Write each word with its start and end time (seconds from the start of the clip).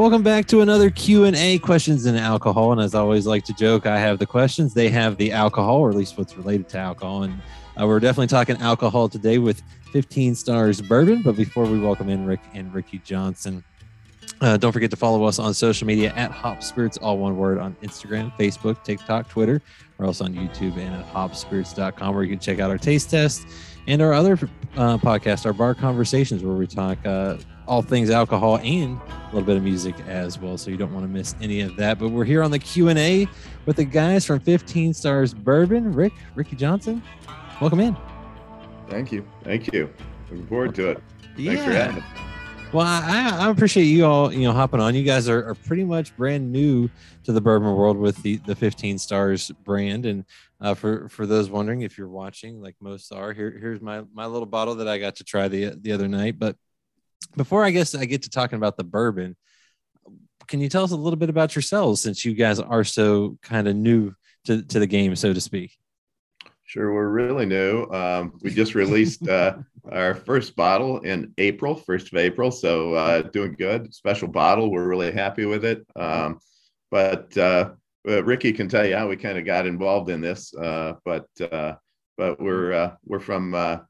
Welcome 0.00 0.22
back 0.22 0.46
to 0.46 0.62
another 0.62 0.88
Q&A, 0.88 1.58
questions 1.58 2.06
and 2.06 2.16
alcohol. 2.16 2.72
And 2.72 2.80
as 2.80 2.94
I 2.94 3.00
always 3.00 3.26
like 3.26 3.44
to 3.44 3.52
joke, 3.52 3.84
I 3.84 3.98
have 3.98 4.18
the 4.18 4.24
questions, 4.24 4.72
they 4.72 4.88
have 4.88 5.18
the 5.18 5.30
alcohol, 5.30 5.76
or 5.76 5.90
at 5.90 5.94
least 5.94 6.16
what's 6.16 6.38
related 6.38 6.70
to 6.70 6.78
alcohol. 6.78 7.24
And 7.24 7.38
uh, 7.78 7.86
we're 7.86 8.00
definitely 8.00 8.28
talking 8.28 8.56
alcohol 8.62 9.10
today 9.10 9.36
with 9.36 9.62
15 9.92 10.34
Stars 10.36 10.80
Bourbon. 10.80 11.20
But 11.20 11.36
before 11.36 11.66
we 11.66 11.78
welcome 11.78 12.08
in 12.08 12.24
Rick 12.24 12.40
and 12.54 12.72
Ricky 12.72 12.96
Johnson, 13.04 13.62
uh, 14.40 14.56
don't 14.56 14.72
forget 14.72 14.90
to 14.90 14.96
follow 14.96 15.22
us 15.24 15.38
on 15.38 15.52
social 15.52 15.86
media 15.86 16.14
at 16.16 16.30
Hop 16.30 16.62
Spirits, 16.62 16.96
all 16.96 17.18
one 17.18 17.36
word 17.36 17.58
on 17.58 17.76
Instagram, 17.82 18.32
Facebook, 18.38 18.82
TikTok, 18.82 19.28
Twitter. 19.28 19.60
We're 19.98 20.06
also 20.06 20.24
on 20.24 20.32
YouTube 20.32 20.78
and 20.78 20.94
at 20.94 21.06
hopspirits.com 21.12 22.14
where 22.14 22.24
you 22.24 22.30
can 22.30 22.38
check 22.38 22.58
out 22.58 22.70
our 22.70 22.78
taste 22.78 23.10
test 23.10 23.46
and 23.86 24.00
our 24.00 24.14
other 24.14 24.32
uh, 24.76 24.96
podcast, 24.96 25.44
our 25.44 25.52
bar 25.52 25.74
conversations, 25.74 26.42
where 26.42 26.54
we 26.54 26.66
talk 26.66 26.96
uh, 27.04 27.36
all 27.70 27.82
things 27.82 28.10
alcohol 28.10 28.58
and 28.64 29.00
a 29.00 29.26
little 29.26 29.46
bit 29.46 29.56
of 29.56 29.62
music 29.62 29.94
as 30.08 30.40
well. 30.40 30.58
So 30.58 30.72
you 30.72 30.76
don't 30.76 30.92
want 30.92 31.04
to 31.04 31.08
miss 31.08 31.36
any 31.40 31.60
of 31.60 31.76
that. 31.76 32.00
But 32.00 32.08
we're 32.08 32.24
here 32.24 32.42
on 32.42 32.50
the 32.50 32.58
Q 32.58 32.88
and 32.88 32.98
A 32.98 33.28
with 33.64 33.76
the 33.76 33.84
guys 33.84 34.26
from 34.26 34.40
15 34.40 34.92
Stars 34.92 35.32
Bourbon. 35.32 35.92
Rick, 35.92 36.12
Ricky 36.34 36.56
Johnson, 36.56 37.00
welcome 37.60 37.78
in. 37.78 37.96
Thank 38.88 39.12
you. 39.12 39.24
Thank 39.44 39.72
you. 39.72 39.88
Looking 40.28 40.46
forward 40.48 40.74
to 40.74 40.90
it. 40.90 41.02
Yeah. 41.36 41.64
For 41.64 41.70
having 41.70 42.02
us. 42.02 42.08
Well, 42.72 42.86
I, 42.86 43.36
I 43.38 43.50
appreciate 43.50 43.84
you 43.84 44.04
all, 44.04 44.32
you 44.32 44.42
know, 44.42 44.52
hopping 44.52 44.80
on. 44.80 44.96
You 44.96 45.04
guys 45.04 45.28
are, 45.28 45.48
are 45.48 45.54
pretty 45.54 45.84
much 45.84 46.16
brand 46.16 46.50
new 46.50 46.90
to 47.22 47.32
the 47.32 47.40
bourbon 47.40 47.74
world 47.76 47.96
with 47.96 48.20
the 48.22 48.38
the 48.38 48.56
15 48.56 48.98
Stars 48.98 49.52
brand. 49.64 50.06
And 50.06 50.24
uh, 50.60 50.74
for 50.74 51.08
for 51.08 51.24
those 51.24 51.50
wondering, 51.50 51.82
if 51.82 51.96
you're 51.96 52.08
watching, 52.08 52.60
like 52.60 52.74
most 52.80 53.12
are, 53.12 53.32
here 53.32 53.56
here's 53.60 53.80
my 53.80 54.02
my 54.12 54.26
little 54.26 54.46
bottle 54.46 54.74
that 54.76 54.88
I 54.88 54.98
got 54.98 55.16
to 55.16 55.24
try 55.24 55.46
the 55.46 55.76
the 55.80 55.92
other 55.92 56.08
night. 56.08 56.38
But 56.38 56.56
before 57.36 57.64
I 57.64 57.70
guess 57.70 57.94
I 57.94 58.04
get 58.04 58.22
to 58.22 58.30
talking 58.30 58.56
about 58.56 58.76
the 58.76 58.84
bourbon, 58.84 59.36
can 60.46 60.60
you 60.60 60.68
tell 60.68 60.84
us 60.84 60.90
a 60.90 60.96
little 60.96 61.18
bit 61.18 61.30
about 61.30 61.54
yourselves 61.54 62.00
since 62.00 62.24
you 62.24 62.34
guys 62.34 62.58
are 62.58 62.84
so 62.84 63.38
kind 63.42 63.68
of 63.68 63.76
new 63.76 64.12
to 64.44 64.62
to 64.62 64.78
the 64.78 64.86
game, 64.86 65.14
so 65.16 65.32
to 65.32 65.40
speak? 65.40 65.76
Sure, 66.70 66.92
we're 66.92 67.08
really 67.08 67.46
new. 67.46 67.84
Um, 67.86 68.38
we 68.42 68.54
just 68.54 68.76
released 68.76 69.28
uh, 69.28 69.56
our 69.90 70.14
first 70.14 70.54
bottle 70.54 71.00
in 71.00 71.34
April, 71.36 71.74
first 71.74 72.12
of 72.12 72.18
April. 72.18 72.52
So 72.52 72.94
uh, 72.94 73.22
doing 73.22 73.56
good. 73.58 73.92
Special 73.92 74.28
bottle. 74.28 74.70
We're 74.70 74.86
really 74.86 75.10
happy 75.10 75.46
with 75.46 75.64
it. 75.64 75.84
Um, 75.96 76.38
but 76.90 77.36
uh, 77.36 77.70
uh 78.08 78.22
Ricky 78.22 78.52
can 78.52 78.68
tell 78.68 78.86
you 78.86 78.96
how 78.96 79.08
we 79.08 79.16
kind 79.16 79.36
of 79.36 79.44
got 79.44 79.66
involved 79.66 80.10
in 80.10 80.20
this. 80.20 80.54
Uh, 80.54 80.94
but 81.04 81.26
uh, 81.50 81.74
but 82.16 82.40
we're 82.40 82.96
we're 83.04 83.18
from 83.18 83.80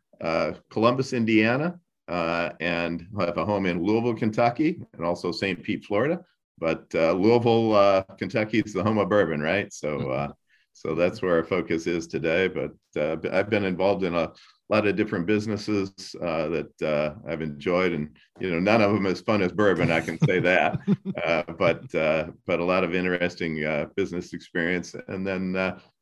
Columbus, 0.70 1.12
Indiana, 1.12 1.78
and 2.10 3.06
have 3.18 3.38
a 3.38 3.44
home 3.44 3.66
in 3.66 3.82
Louisville, 3.82 4.14
Kentucky, 4.14 4.82
and 4.94 5.04
also 5.04 5.32
St. 5.32 5.62
Pete, 5.62 5.84
Florida. 5.84 6.20
But 6.58 6.92
Louisville, 6.92 8.04
Kentucky 8.18 8.60
is 8.60 8.72
the 8.72 8.84
home 8.84 8.98
of 8.98 9.08
bourbon, 9.08 9.40
right? 9.40 9.72
So 9.72 10.32
so 10.72 10.94
that's 10.94 11.20
where 11.20 11.36
our 11.36 11.44
focus 11.44 11.86
is 11.86 12.06
today. 12.06 12.48
But 12.48 12.72
uh, 12.96 13.16
I've 13.30 13.50
been 13.50 13.64
involved 13.64 14.04
in 14.04 14.14
a 14.14 14.32
lot 14.70 14.86
of 14.86 14.96
different 14.96 15.26
businesses 15.26 15.92
uh, 16.22 16.48
that 16.48 16.82
uh, 16.82 17.14
I've 17.28 17.42
enjoyed, 17.42 17.92
and 17.92 18.16
you 18.38 18.50
know, 18.50 18.60
none 18.60 18.80
of 18.80 18.92
them 18.92 19.04
as 19.04 19.20
fun 19.20 19.42
as 19.42 19.52
bourbon. 19.52 19.90
I 19.90 20.00
can 20.00 20.18
say 20.26 20.40
that. 20.40 20.78
Uh, 21.24 21.42
but 21.58 21.94
uh, 21.94 22.26
but 22.46 22.60
a 22.60 22.64
lot 22.64 22.84
of 22.84 22.94
interesting 22.94 23.64
uh, 23.64 23.86
business 23.94 24.32
experience, 24.32 24.94
and 25.08 25.26
then 25.26 25.54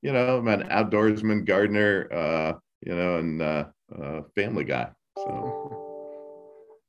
you 0.03 0.13
know, 0.13 0.39
I'm 0.39 0.49
an 0.49 0.69
outdoorsman, 0.69 1.45
gardener, 1.45 2.61
you 2.83 2.95
know, 2.95 3.17
and 3.19 4.31
family 4.35 4.65
guy. 4.65 4.91
So 5.17 5.85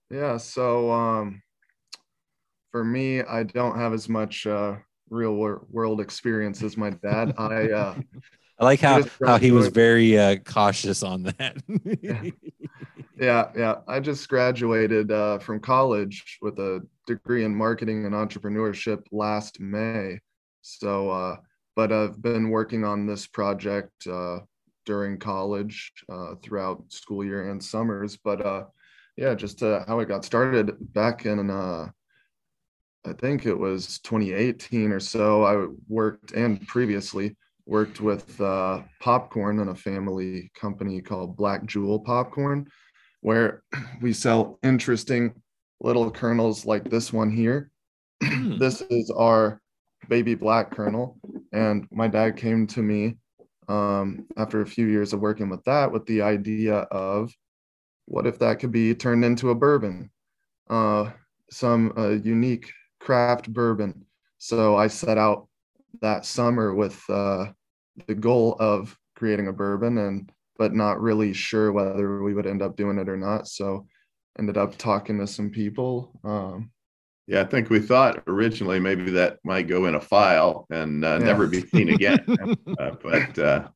yeah. 0.09 0.37
So 0.37 0.91
um, 0.91 1.41
for 2.71 2.83
me, 2.83 3.21
I 3.21 3.43
don't 3.43 3.77
have 3.77 3.93
as 3.93 4.09
much 4.09 4.45
real 5.09 5.35
world 5.69 6.01
experience 6.01 6.61
as 6.61 6.77
my 6.77 6.91
dad. 6.91 7.33
I 7.37 7.71
uh, 7.71 7.95
I 8.59 8.65
like 8.65 8.81
how 8.81 9.03
how 9.25 9.37
he 9.37 9.51
was 9.51 9.67
very 9.67 10.17
uh, 10.19 10.35
cautious 10.37 11.01
on 11.01 11.23
that. 11.23 11.57
yeah. 12.01 12.23
yeah, 13.19 13.51
yeah. 13.55 13.75
I 13.87 14.01
just 14.01 14.27
graduated 14.27 15.11
uh, 15.11 15.39
from 15.39 15.61
college 15.61 16.37
with 16.41 16.59
a 16.59 16.81
degree 17.07 17.45
in 17.45 17.55
marketing 17.55 18.05
and 18.05 18.13
entrepreneurship 18.13 19.03
last 19.11 19.61
May. 19.61 20.19
So, 20.61 21.09
uh, 21.09 21.37
but 21.75 21.93
I've 21.93 22.21
been 22.21 22.49
working 22.49 22.83
on 22.83 23.05
this 23.05 23.27
project 23.27 24.07
uh, 24.07 24.39
during 24.85 25.19
college, 25.19 25.93
uh, 26.11 26.35
throughout 26.43 26.83
school 26.89 27.23
year 27.23 27.51
and 27.51 27.63
summers. 27.63 28.17
But 28.17 28.45
uh, 28.45 28.65
yeah, 29.19 29.35
just 29.35 29.61
uh, 29.61 29.83
how 29.85 29.99
I 29.99 30.05
got 30.05 30.23
started 30.23 30.77
back 30.93 31.25
in 31.25 31.49
uh, 31.49 31.89
I 33.05 33.13
think 33.13 33.45
it 33.45 33.53
was 33.53 33.99
2018 33.99 34.93
or 34.93 35.01
so. 35.01 35.43
I 35.43 35.67
worked 35.89 36.31
and 36.31 36.65
previously 36.67 37.35
worked 37.65 37.99
with 37.99 38.39
uh, 38.39 38.81
popcorn 39.01 39.59
in 39.59 39.67
a 39.67 39.75
family 39.75 40.49
company 40.55 41.01
called 41.01 41.35
Black 41.35 41.65
Jewel 41.65 41.99
Popcorn, 41.99 42.69
where 43.19 43.61
we 44.01 44.13
sell 44.13 44.57
interesting 44.63 45.33
little 45.81 46.09
kernels 46.09 46.65
like 46.65 46.89
this 46.89 47.11
one 47.11 47.29
here. 47.29 47.71
Hmm. 48.23 48.57
this 48.57 48.81
is 48.89 49.11
our 49.11 49.61
baby 50.07 50.35
black 50.35 50.71
kernel. 50.71 51.17
And 51.51 51.87
my 51.91 52.07
dad 52.07 52.37
came 52.37 52.67
to 52.67 52.81
me 52.81 53.17
um, 53.67 54.27
after 54.37 54.61
a 54.61 54.67
few 54.67 54.87
years 54.87 55.11
of 55.11 55.19
working 55.19 55.49
with 55.49 55.63
that 55.65 55.91
with 55.91 56.05
the 56.05 56.21
idea 56.21 56.75
of 56.91 57.33
what 58.09 58.25
if 58.25 58.39
that 58.39 58.59
could 58.59 58.71
be 58.71 58.93
turned 58.95 59.23
into 59.23 59.51
a 59.51 59.55
bourbon? 59.55 60.09
Uh, 60.67 61.11
some 61.51 61.93
uh, 61.95 62.09
unique 62.09 62.71
craft 62.99 63.51
bourbon. 63.53 64.03
So 64.39 64.75
I 64.75 64.87
set 64.87 65.17
out 65.17 65.47
that 66.01 66.25
summer 66.25 66.73
with 66.73 67.01
uh, 67.07 67.47
the 68.07 68.15
goal 68.15 68.55
of 68.59 68.97
creating 69.15 69.47
a 69.47 69.53
bourbon 69.53 69.99
and 69.99 70.31
but 70.57 70.73
not 70.73 70.99
really 70.99 71.33
sure 71.33 71.71
whether 71.71 72.21
we 72.21 72.33
would 72.33 72.47
end 72.47 72.61
up 72.61 72.75
doing 72.75 72.97
it 72.97 73.07
or 73.07 73.15
not. 73.15 73.47
So 73.47 73.87
ended 74.37 74.57
up 74.57 74.77
talking 74.77 75.19
to 75.19 75.27
some 75.27 75.49
people. 75.49 76.11
Um, 76.23 76.71
yeah, 77.27 77.41
I 77.41 77.45
think 77.45 77.69
we 77.69 77.79
thought 77.79 78.23
originally 78.27 78.79
maybe 78.79 79.11
that 79.11 79.37
might 79.43 79.67
go 79.67 79.85
in 79.85 79.95
a 79.95 80.01
file 80.01 80.65
and 80.71 81.05
uh, 81.05 81.19
yeah. 81.19 81.25
never 81.25 81.47
be 81.47 81.61
seen 81.61 81.89
again. 81.89 82.25
uh, 82.79 82.91
but 83.01 83.39
uh, 83.39 83.67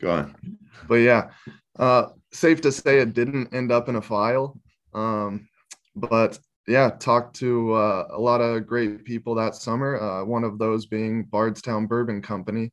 go 0.00 0.12
on. 0.12 0.58
But 0.88 0.96
yeah, 0.96 1.30
uh, 1.78 2.06
safe 2.32 2.60
to 2.62 2.72
say 2.72 2.98
it 2.98 3.14
didn't 3.14 3.54
end 3.54 3.72
up 3.72 3.88
in 3.88 3.96
a 3.96 4.02
file. 4.02 4.58
Um, 4.94 5.48
but 5.96 6.38
yeah, 6.66 6.90
talked 6.90 7.36
to 7.36 7.72
uh, 7.72 8.08
a 8.10 8.20
lot 8.20 8.40
of 8.40 8.66
great 8.66 9.04
people 9.04 9.34
that 9.36 9.54
summer. 9.54 10.00
Uh, 10.00 10.24
one 10.24 10.44
of 10.44 10.58
those 10.58 10.86
being 10.86 11.24
Bardstown 11.24 11.86
Bourbon 11.86 12.22
Company, 12.22 12.70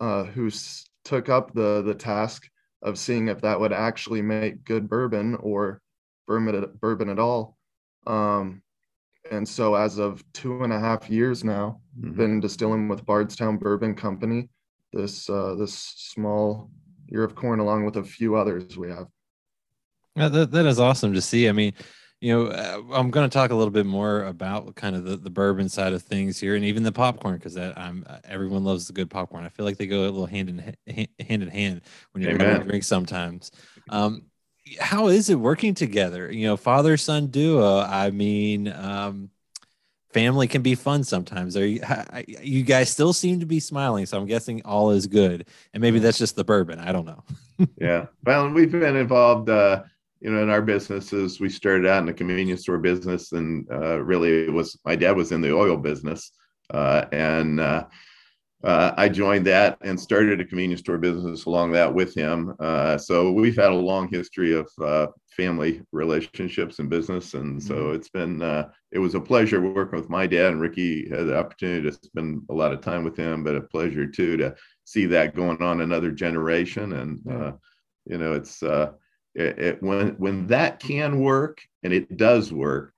uh, 0.00 0.24
who 0.24 0.50
took 1.04 1.28
up 1.28 1.52
the 1.52 1.82
the 1.82 1.94
task 1.94 2.48
of 2.82 2.98
seeing 2.98 3.28
if 3.28 3.40
that 3.40 3.58
would 3.58 3.72
actually 3.72 4.22
make 4.22 4.64
good 4.64 4.88
bourbon 4.88 5.34
or 5.36 5.80
bourbon 6.26 6.72
bourbon 6.80 7.08
at 7.08 7.18
all. 7.18 7.56
Um, 8.06 8.62
and 9.30 9.46
so, 9.46 9.74
as 9.74 9.98
of 9.98 10.24
two 10.32 10.62
and 10.64 10.72
a 10.72 10.80
half 10.80 11.10
years 11.10 11.44
now, 11.44 11.80
mm-hmm. 11.98 12.16
been 12.16 12.40
distilling 12.40 12.88
with 12.88 13.04
Bardstown 13.04 13.58
Bourbon 13.58 13.94
Company. 13.94 14.48
This 14.92 15.28
uh, 15.28 15.54
this 15.56 15.74
small 15.74 16.70
year 17.08 17.24
of 17.24 17.34
corn, 17.34 17.60
along 17.60 17.84
with 17.84 17.96
a 17.96 18.04
few 18.04 18.36
others 18.36 18.76
we 18.76 18.88
have. 18.88 19.06
Yeah, 20.16 20.28
that, 20.28 20.50
that 20.50 20.66
is 20.66 20.80
awesome 20.80 21.14
to 21.14 21.20
see. 21.20 21.48
I 21.48 21.52
mean, 21.52 21.74
you 22.20 22.34
know, 22.34 22.46
uh, 22.48 22.82
I'm 22.92 23.10
going 23.10 23.28
to 23.28 23.32
talk 23.32 23.50
a 23.50 23.54
little 23.54 23.70
bit 23.70 23.86
more 23.86 24.24
about 24.24 24.74
kind 24.74 24.96
of 24.96 25.04
the, 25.04 25.16
the 25.16 25.30
bourbon 25.30 25.68
side 25.68 25.92
of 25.92 26.02
things 26.02 26.38
here, 26.40 26.56
and 26.56 26.64
even 26.64 26.82
the 26.82 26.92
popcorn 26.92 27.36
because 27.36 27.54
that 27.54 27.78
I'm 27.78 28.04
uh, 28.08 28.18
everyone 28.24 28.64
loves 28.64 28.86
the 28.86 28.92
good 28.92 29.08
popcorn. 29.08 29.44
I 29.44 29.48
feel 29.48 29.64
like 29.64 29.76
they 29.76 29.86
go 29.86 30.02
a 30.02 30.10
little 30.10 30.26
hand 30.26 30.48
in 30.48 30.58
hand 30.88 31.42
in 31.42 31.48
hand 31.48 31.82
when 32.12 32.24
you're 32.24 32.36
going 32.36 32.60
to 32.60 32.64
drink 32.64 32.82
sometimes. 32.82 33.52
Um, 33.88 34.26
how 34.80 35.08
is 35.08 35.30
it 35.30 35.36
working 35.36 35.74
together? 35.74 36.30
You 36.32 36.48
know, 36.48 36.56
father 36.56 36.96
son 36.96 37.28
duo. 37.28 37.80
I 37.80 38.10
mean, 38.10 38.68
um, 38.68 39.30
family 40.12 40.46
can 40.48 40.62
be 40.62 40.74
fun 40.74 41.04
sometimes. 41.04 41.56
Are 41.56 41.66
you, 41.66 41.80
you 42.26 42.62
guys 42.62 42.90
still 42.90 43.12
seem 43.12 43.40
to 43.40 43.46
be 43.46 43.60
smiling? 43.60 44.06
So 44.06 44.18
I'm 44.18 44.26
guessing 44.26 44.62
all 44.64 44.90
is 44.90 45.06
good, 45.06 45.46
and 45.72 45.80
maybe 45.80 45.98
that's 45.98 46.18
just 46.18 46.36
the 46.36 46.44
bourbon. 46.44 46.78
I 46.78 46.92
don't 46.92 47.06
know. 47.06 47.24
yeah, 47.80 48.06
well, 48.24 48.50
we've 48.50 48.72
been 48.72 48.96
involved. 48.96 49.48
Uh, 49.50 49.84
you 50.20 50.30
know, 50.30 50.42
in 50.42 50.50
our 50.50 50.62
businesses, 50.62 51.38
we 51.38 51.48
started 51.48 51.86
out 51.86 52.00
in 52.00 52.06
the 52.06 52.12
convenience 52.12 52.62
store 52.62 52.78
business, 52.78 53.32
and 53.32 53.66
uh, 53.70 54.02
really, 54.02 54.44
it 54.46 54.52
was 54.52 54.78
my 54.84 54.96
dad 54.96 55.16
was 55.16 55.32
in 55.32 55.40
the 55.40 55.54
oil 55.54 55.76
business, 55.76 56.32
uh, 56.70 57.04
and 57.12 57.60
uh, 58.64 58.66
uh 58.66 58.94
I 58.96 59.08
joined 59.08 59.46
that 59.46 59.78
and 59.82 59.98
started 59.98 60.40
a 60.40 60.44
convenience 60.44 60.80
store 60.80 60.98
business 60.98 61.44
along 61.44 61.72
that 61.72 61.92
with 61.92 62.14
him. 62.14 62.54
Uh, 62.58 62.98
so 62.98 63.32
we've 63.32 63.56
had 63.56 63.70
a 63.70 63.74
long 63.74 64.08
history 64.08 64.52
of 64.52 64.68
uh, 64.82 65.08
family 65.36 65.82
relationships 65.92 66.78
and 66.78 66.90
business, 66.90 67.34
and 67.34 67.62
so 67.62 67.74
mm-hmm. 67.74 67.94
it's 67.94 68.08
been 68.08 68.42
it 68.90 68.98
was 68.98 69.14
a 69.14 69.20
pleasure 69.20 69.60
working 69.60 69.98
with 69.98 70.10
my 70.10 70.26
dad. 70.26 70.52
And 70.52 70.60
Ricky 70.60 71.08
had 71.08 71.26
the 71.26 71.38
opportunity 71.38 71.90
to 71.90 71.92
spend 71.92 72.42
a 72.50 72.54
lot 72.54 72.72
of 72.72 72.80
time 72.80 73.04
with 73.04 73.16
him, 73.16 73.44
but 73.44 73.56
a 73.56 73.60
pleasure 73.60 74.06
too 74.06 74.36
to 74.38 74.54
see 74.84 75.06
that 75.06 75.36
going 75.36 75.62
on 75.62 75.80
another 75.80 76.10
generation, 76.10 76.94
and 76.94 77.20
yeah. 77.26 77.52
you 78.06 78.18
know, 78.18 78.32
it's 78.32 78.62
it, 79.34 79.58
it, 79.58 79.82
when 79.82 80.10
when 80.18 80.46
that 80.48 80.80
can 80.80 81.20
work 81.20 81.60
and 81.82 81.92
it 81.92 82.16
does 82.16 82.52
work 82.52 82.92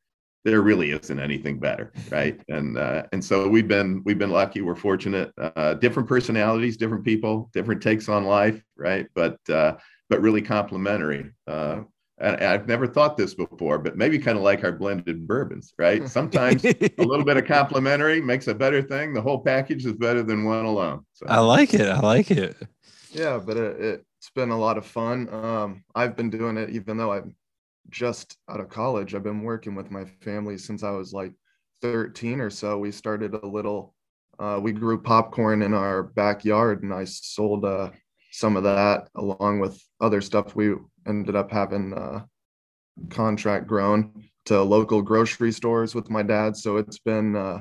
there 0.45 0.63
really 0.63 0.91
isn't 0.91 1.21
anything 1.21 1.59
better, 1.59 1.93
right? 2.11 2.41
And 2.49 2.79
uh, 2.79 3.05
and 3.13 3.25
so 3.25 3.49
we've 3.49 3.69
been 3.69 4.03
we've 4.05 4.19
been 4.19 4.31
lucky. 4.31 4.61
We're 4.61 4.75
fortunate. 4.75 5.33
Uh, 5.39 5.75
different 5.75 6.09
personalities, 6.09 6.77
different 6.77 7.05
people, 7.05 7.51
different 7.53 7.83
takes 7.83 8.09
on 8.09 8.25
life, 8.25 8.63
right? 8.77 9.07
But 9.15 9.39
uh, 9.49 9.77
but 10.09 10.21
really 10.21 10.43
complementary. 10.43 11.31
Uh, 11.47 11.83
and 12.21 12.37
I've 12.43 12.69
never 12.69 12.87
thought 12.87 13.17
this 13.17 13.33
before, 13.33 13.79
but 13.79 13.97
maybe 13.97 14.19
kind 14.19 14.37
of 14.37 14.45
like 14.45 14.63
our 14.63 14.73
blended 14.73 15.27
bourbons, 15.27 15.73
right? 15.79 16.07
Sometimes 16.07 16.63
a 16.65 16.77
little 16.99 17.25
bit 17.25 17.39
of 17.39 17.47
complementary 17.47 18.21
makes 18.21 18.47
a 18.47 18.55
better 18.55 18.83
thing. 18.83 19.15
The 19.15 19.23
whole 19.23 19.43
package 19.43 19.87
is 19.87 19.95
better 19.95 20.23
than 20.23 20.45
one 20.45 20.67
alone. 20.67 21.07
So. 21.15 21.27
I 21.29 21.39
like 21.39 21.73
it. 21.73 21.89
I 21.89 22.01
like 22.01 22.31
it. 22.31 22.57
Yeah, 23.11 23.39
but 23.39 23.57
it, 23.57 24.05
it's 24.19 24.31
been 24.35 24.51
a 24.51 24.59
lot 24.59 24.77
of 24.77 24.85
fun. 24.85 25.33
Um, 25.33 25.85
I've 25.95 26.15
been 26.15 26.29
doing 26.29 26.59
it 26.59 26.71
even 26.71 26.99
though 26.99 27.13
I'm 27.13 27.35
just 27.91 28.37
out 28.49 28.61
of 28.61 28.69
college. 28.69 29.15
I've 29.15 29.23
been 29.23 29.43
working 29.43 29.75
with 29.75 29.91
my 29.91 30.05
family 30.23 30.59
since 30.59 30.83
I 30.83 30.91
was 30.91 31.13
like 31.13 31.33
13 31.83 32.41
or 32.41 32.51
so. 32.51 32.79
We 32.79 32.91
started 32.93 33.35
a 33.35 33.47
little, 33.47 33.95
uh, 34.39 34.59
we 34.63 34.73
grew 34.73 35.01
popcorn 35.01 35.63
in 35.63 35.75
our 35.75 36.03
backyard 36.03 36.83
and 36.83 36.93
I 36.93 37.05
sold 37.05 37.65
uh, 37.65 37.91
some 38.33 38.57
of 38.57 38.63
that 38.65 39.09
along 39.17 39.61
with 39.61 39.83
other 40.01 40.21
stuff 40.21 40.55
we 40.55 40.75
ended 41.07 41.37
up 41.37 41.51
having 41.51 41.95
uh, 41.95 42.25
contract 43.09 43.67
grown 43.67 44.25
to 44.47 44.63
local 44.63 45.03
grocery 45.03 45.53
stores 45.53 45.95
with 45.95 46.11
my 46.11 46.23
dad. 46.23 46.57
So 46.57 46.77
it's 46.77 46.99
been 46.99 47.37
uh, 47.37 47.61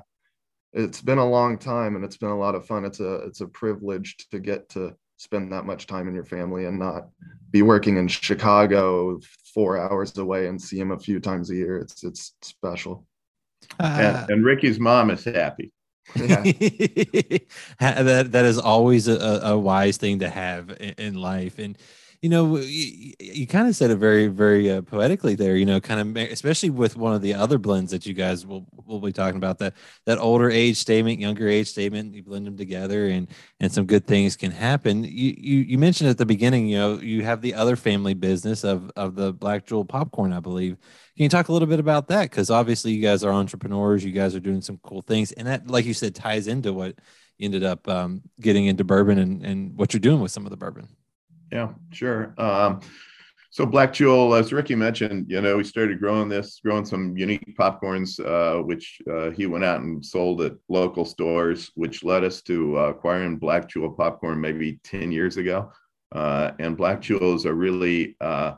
it's 0.73 1.01
been 1.01 1.17
a 1.17 1.29
long 1.29 1.57
time 1.57 1.95
and 1.95 2.05
it's 2.05 2.17
been 2.17 2.29
a 2.29 2.37
lot 2.37 2.55
of 2.55 2.65
fun. 2.65 2.85
It's 2.85 2.99
a 2.99 3.15
it's 3.25 3.41
a 3.41 3.47
privilege 3.47 4.15
to 4.31 4.39
get 4.39 4.69
to 4.69 4.95
spend 5.17 5.51
that 5.51 5.65
much 5.65 5.85
time 5.87 6.07
in 6.07 6.15
your 6.15 6.25
family 6.25 6.65
and 6.65 6.79
not 6.79 7.09
be 7.51 7.61
working 7.61 7.97
in 7.97 8.07
Chicago 8.07 9.19
four 9.53 9.77
hours 9.77 10.17
away 10.17 10.47
and 10.47 10.61
see 10.61 10.79
him 10.79 10.91
a 10.91 10.99
few 10.99 11.19
times 11.19 11.49
a 11.49 11.55
year. 11.55 11.77
It's 11.77 12.03
it's 12.03 12.33
special. 12.41 13.05
Uh, 13.79 14.23
and, 14.23 14.31
and 14.31 14.45
Ricky's 14.45 14.79
mom 14.79 15.11
is 15.11 15.23
happy. 15.23 15.71
Yeah. 16.15 16.41
that 17.79 18.31
that 18.31 18.45
is 18.45 18.57
always 18.57 19.07
a, 19.07 19.41
a 19.43 19.57
wise 19.57 19.97
thing 19.97 20.19
to 20.19 20.29
have 20.29 20.69
in, 20.79 20.95
in 20.97 21.13
life 21.15 21.59
and 21.59 21.77
you 22.21 22.27
know, 22.27 22.57
you, 22.57 23.13
you 23.17 23.47
kind 23.47 23.69
of 23.69 23.75
said 23.77 23.91
it 23.91 23.95
very, 23.95 24.27
very 24.27 24.69
uh, 24.69 24.81
poetically 24.81 25.35
there. 25.35 25.55
You 25.55 25.65
know, 25.65 25.79
kind 25.79 26.01
of, 26.01 26.31
especially 26.31 26.69
with 26.69 26.97
one 26.97 27.13
of 27.13 27.21
the 27.21 27.33
other 27.33 27.57
blends 27.57 27.91
that 27.91 28.05
you 28.05 28.13
guys 28.13 28.45
will 28.45 28.65
will 28.85 28.99
be 28.99 29.13
talking 29.13 29.37
about 29.37 29.59
that 29.59 29.75
that 30.05 30.17
older 30.17 30.49
age 30.49 30.75
statement, 30.75 31.19
younger 31.19 31.47
age 31.47 31.69
statement. 31.69 32.13
You 32.13 32.23
blend 32.23 32.45
them 32.45 32.57
together, 32.57 33.05
and 33.05 33.29
and 33.61 33.71
some 33.71 33.85
good 33.85 34.05
things 34.05 34.35
can 34.35 34.51
happen. 34.51 35.05
You 35.05 35.33
you, 35.37 35.59
you 35.59 35.77
mentioned 35.77 36.09
at 36.09 36.17
the 36.17 36.25
beginning, 36.25 36.67
you 36.67 36.77
know, 36.77 36.99
you 36.99 37.23
have 37.23 37.41
the 37.41 37.53
other 37.53 37.77
family 37.77 38.15
business 38.15 38.65
of 38.65 38.91
of 38.97 39.15
the 39.15 39.31
Black 39.31 39.65
Jewel 39.65 39.85
popcorn, 39.85 40.33
I 40.33 40.41
believe. 40.41 40.77
Can 41.15 41.23
you 41.23 41.29
talk 41.29 41.47
a 41.47 41.53
little 41.53 41.69
bit 41.69 41.79
about 41.79 42.09
that? 42.09 42.23
Because 42.23 42.49
obviously, 42.49 42.91
you 42.91 43.01
guys 43.01 43.23
are 43.23 43.31
entrepreneurs. 43.31 44.03
You 44.03 44.11
guys 44.11 44.35
are 44.35 44.41
doing 44.41 44.61
some 44.61 44.77
cool 44.83 45.01
things, 45.01 45.31
and 45.31 45.47
that, 45.47 45.69
like 45.69 45.85
you 45.85 45.93
said, 45.93 46.15
ties 46.15 46.47
into 46.47 46.73
what 46.73 46.95
ended 47.39 47.63
up 47.63 47.87
um, 47.87 48.21
getting 48.41 48.65
into 48.65 48.83
bourbon 48.83 49.19
and 49.19 49.45
and 49.45 49.77
what 49.77 49.93
you're 49.93 50.01
doing 50.01 50.19
with 50.19 50.31
some 50.31 50.45
of 50.45 50.49
the 50.49 50.57
bourbon. 50.57 50.89
Yeah, 51.51 51.69
sure. 51.91 52.33
Um, 52.37 52.81
so 53.51 53.65
Black 53.65 53.93
Jewel, 53.93 54.35
as 54.35 54.53
Ricky 54.53 54.75
mentioned, 54.75 55.25
you 55.27 55.41
know, 55.41 55.57
we 55.57 55.63
started 55.63 55.99
growing 55.99 56.29
this, 56.29 56.59
growing 56.63 56.85
some 56.85 57.17
unique 57.17 57.57
popcorns, 57.57 58.19
uh, 58.23 58.61
which 58.61 59.01
uh, 59.11 59.31
he 59.31 59.47
went 59.47 59.63
out 59.63 59.81
and 59.81 60.05
sold 60.05 60.41
at 60.41 60.53
local 60.69 61.03
stores, 61.03 61.71
which 61.73 62.03
led 62.03 62.23
us 62.23 62.43
to 62.43 62.77
uh, 62.77 62.81
acquiring 62.89 63.37
Black 63.37 63.67
Jewel 63.67 63.91
popcorn 63.91 64.39
maybe 64.39 64.79
10 64.83 65.11
years 65.11 65.37
ago. 65.37 65.71
Uh, 66.11 66.51
and 66.59 66.77
Black 66.77 67.01
Jewel 67.01 67.33
is 67.35 67.45
a 67.45 67.53
really, 67.53 68.15
uh, 68.21 68.53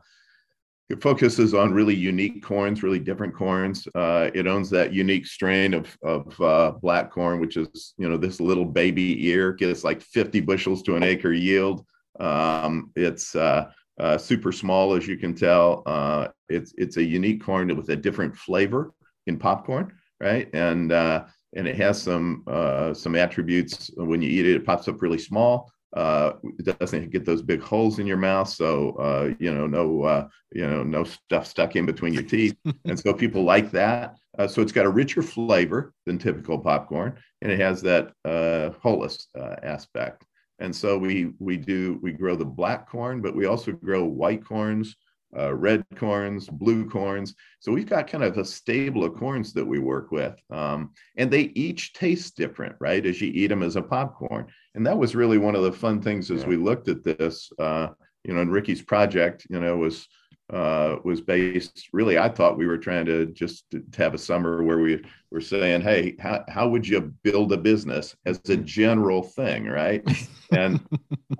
it 0.90 1.02
focuses 1.02 1.54
on 1.54 1.74
really 1.74 1.96
unique 1.96 2.44
corns, 2.44 2.84
really 2.84 3.00
different 3.00 3.34
corns. 3.34 3.88
Uh, 3.96 4.30
it 4.34 4.46
owns 4.46 4.70
that 4.72 4.92
unique 4.92 5.26
strain 5.26 5.74
of, 5.74 5.98
of 6.04 6.82
black 6.82 7.10
corn, 7.12 7.40
which 7.40 7.56
is, 7.56 7.94
you 7.98 8.10
know, 8.10 8.18
this 8.18 8.42
little 8.42 8.66
baby 8.66 9.26
ear, 9.30 9.54
gets 9.54 9.86
like 9.86 10.02
50 10.02 10.42
bushels 10.42 10.84
to 10.84 10.98
an 10.98 11.04
acre 11.04 11.32
yield. 11.32 11.86
Um, 12.20 12.92
it's 12.96 13.36
uh, 13.36 13.72
uh, 14.00 14.18
super 14.18 14.52
small, 14.52 14.94
as 14.94 15.08
you 15.08 15.18
can 15.18 15.36
tell. 15.36 15.84
Uh, 15.86 16.28
it's 16.50 16.74
it's 16.78 16.98
a 16.98 17.04
unique 17.04 17.44
corn 17.44 17.76
with 17.76 17.90
a 17.90 17.96
different 17.96 18.36
flavor 18.36 18.94
in 19.28 19.38
popcorn, 19.38 19.94
right? 20.20 20.50
And 20.54 20.92
uh, 20.92 21.26
and 21.56 21.68
it 21.68 21.76
has 21.78 22.02
some 22.02 22.44
uh, 22.48 22.94
some 22.94 23.16
attributes. 23.16 23.92
When 23.96 24.22
you 24.22 24.30
eat 24.30 24.46
it, 24.46 24.56
it 24.56 24.66
pops 24.66 24.88
up 24.88 25.02
really 25.02 25.20
small. 25.20 25.72
Uh, 25.96 26.34
it 26.58 26.80
doesn't 26.80 27.12
get 27.12 27.26
those 27.26 27.42
big 27.42 27.62
holes 27.62 28.00
in 28.00 28.08
your 28.08 28.18
mouth, 28.18 28.48
so 28.48 29.36
you 29.40 29.54
know 29.54 29.68
no 29.68 30.30
you 30.54 30.66
know 30.66 30.84
no 30.84 31.04
stuff 31.04 31.46
stuck 31.46 31.76
in 31.76 31.86
between 31.86 32.14
your 32.14 32.24
teeth, 32.24 32.56
and 32.86 32.98
so 33.00 33.14
people 33.14 33.44
like 33.44 33.72
that. 33.72 34.16
so 34.48 34.62
it's 34.62 34.72
got 34.72 34.86
a 34.86 34.90
richer 34.90 35.22
flavor 35.22 35.94
than 36.06 36.18
typical 36.18 36.58
popcorn, 36.58 37.18
and 37.42 37.52
it 37.52 37.60
has 37.60 37.82
that 37.82 38.14
uh, 38.24 38.70
hulless 38.82 39.28
aspect. 39.64 40.26
And 40.62 40.76
so 40.76 40.98
we 40.98 41.34
we 41.40 41.58
do 41.58 42.00
we 42.02 42.12
grow 42.12 42.36
the 42.36 42.46
black 42.46 42.88
corn, 42.88 43.22
but 43.22 43.36
we 43.36 43.48
also 43.48 43.72
grow 43.72 44.06
white 44.06 44.46
corns, 44.46 44.96
uh, 45.36 45.54
red 45.54 45.84
corns, 45.96 46.48
blue 46.48 46.88
corns. 46.88 47.34
So 47.60 47.72
we've 47.72 47.90
got 47.90 48.08
kind 48.08 48.24
of 48.24 48.38
a 48.38 48.46
stable 48.46 49.04
of 49.04 49.16
corns 49.16 49.54
that 49.54 49.66
we 49.66 49.80
work 49.80 50.12
with, 50.12 50.36
um, 50.52 50.92
and 51.18 51.32
they 51.32 51.52
each 51.56 51.94
taste 51.94 52.38
different, 52.38 52.76
right? 52.80 53.06
As 53.06 53.20
you 53.20 53.32
eat 53.34 53.48
them 53.48 53.64
as 53.64 53.76
a 53.76 53.82
popcorn, 53.82 54.46
and 54.76 54.86
that 54.86 54.98
was 54.98 55.16
really 55.16 55.40
one 55.40 55.56
of 55.56 55.64
the 55.64 55.72
fun 55.72 56.00
things 56.00 56.30
as 56.30 56.42
yeah. 56.42 56.48
we 56.48 56.58
looked 56.58 56.88
at 56.88 57.04
this. 57.04 57.52
Uh, 57.60 57.88
you 58.24 58.34
know, 58.34 58.42
and 58.42 58.52
Ricky's 58.52 58.84
project, 58.84 59.48
you 59.50 59.60
know, 59.60 59.78
was 59.78 60.08
uh, 60.52 60.98
was 61.04 61.22
based 61.22 61.90
really 61.94 62.18
i 62.18 62.28
thought 62.28 62.58
we 62.58 62.68
were 62.68 62.78
trying 62.78 63.06
to 63.06 63.26
just 63.28 63.70
to 63.72 63.84
have 63.98 64.14
a 64.14 64.18
summer 64.18 64.64
where 64.64 64.80
we 64.80 65.02
were 65.32 65.42
saying 65.42 65.82
hey 65.82 66.16
how, 66.20 66.44
how 66.50 66.68
would 66.68 66.86
you 66.86 67.02
build 67.24 67.54
a 67.54 67.58
business 67.58 68.16
as 68.26 68.40
a 68.50 68.58
general 68.58 69.24
thing 69.24 69.66
right? 69.66 70.04
And 70.54 70.82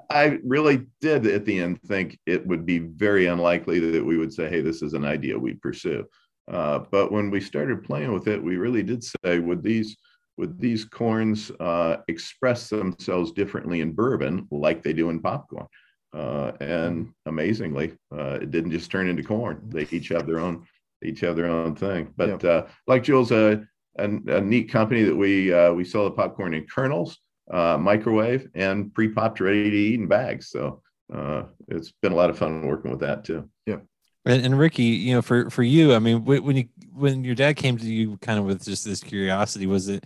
i 0.10 0.40
really 0.46 0.88
did 1.02 1.28
at 1.28 1.44
the 1.44 1.60
end 1.60 1.82
think 1.82 2.18
it 2.26 2.48
would 2.48 2.66
be 2.66 2.80
very 2.80 3.26
unlikely 3.26 3.80
that 3.92 4.06
we 4.06 4.18
would 4.18 4.32
say 4.32 4.50
hey 4.50 4.62
this 4.62 4.82
is 4.82 4.94
an 4.94 5.04
idea 5.04 5.38
we 5.38 5.56
pursue. 5.56 6.06
Uh, 6.50 6.80
but 6.92 7.12
when 7.12 7.30
we 7.30 7.42
started 7.42 7.84
playing 7.84 8.14
with 8.14 8.30
it 8.30 8.42
we 8.42 8.56
really 8.56 8.84
did 8.84 9.04
say 9.04 9.40
would 9.40 9.62
these 9.62 9.98
would 10.38 10.60
these 10.62 10.86
corns 10.86 11.52
uh, 11.60 11.98
express 12.08 12.70
themselves 12.70 13.34
differently 13.34 13.82
in 13.82 13.92
bourbon 13.92 14.48
like 14.50 14.82
they 14.82 14.94
do 14.94 15.10
in 15.10 15.20
popcorn 15.20 15.68
uh, 16.14 16.52
and 16.60 17.14
amazingly, 17.26 17.94
uh, 18.12 18.40
it 18.42 18.52
didn't 18.52 18.72
just 18.72 18.92
turn 18.92 19.08
into 19.08 19.24
corn. 19.24 19.62
They 19.70 19.88
each 19.92 20.10
have 20.10 20.28
their 20.28 20.40
own, 20.40 20.66
each 21.04 21.22
have 21.22 21.36
their 21.36 21.48
own 21.48 21.76
thing. 21.76 22.14
But 22.18 22.44
uh, 22.44 22.66
Black 22.86 23.04
Jewel's 23.04 23.32
a, 23.32 23.64
a, 23.98 24.06
a, 24.06 24.42
neat 24.42 24.70
company 24.70 25.04
that 25.04 25.16
we 25.16 25.54
uh, 25.54 25.72
we 25.74 25.86
sell 25.86 26.04
the 26.04 26.12
popcorn 26.12 26.54
in 26.54 26.66
kernels, 26.68 27.18
uh, 27.50 27.78
microwave, 27.78 28.48
and 28.56 28.94
pre-popped, 28.94 29.40
ready 29.40 29.70
to 29.70 29.78
eat 29.78 30.00
in 30.00 30.08
bags. 30.08 30.50
So 30.50 30.82
uh, 31.14 31.44
it's 31.70 31.94
been 32.02 32.12
a 32.12 32.16
lot 32.16 32.30
of 32.30 32.38
fun 32.38 32.68
working 32.68 32.92
with 32.92 33.02
that 33.02 33.24
too. 33.24 33.50
Yeah. 33.66 33.78
And, 34.26 34.46
and 34.46 34.60
Ricky, 34.60 34.84
you 34.84 35.16
know, 35.16 35.22
for 35.22 35.50
for 35.50 35.64
you, 35.64 35.94
I 35.94 36.00
mean, 36.00 36.26
when 36.26 36.56
you 36.56 36.66
when 36.94 37.24
your 37.24 37.36
dad 37.36 37.56
came 37.56 37.78
to 37.78 37.86
you, 37.86 38.18
kind 38.18 38.38
of 38.38 38.46
with 38.46 38.64
just 38.64 38.86
this 38.86 39.02
curiosity, 39.02 39.66
was 39.66 39.88
it? 39.88 40.06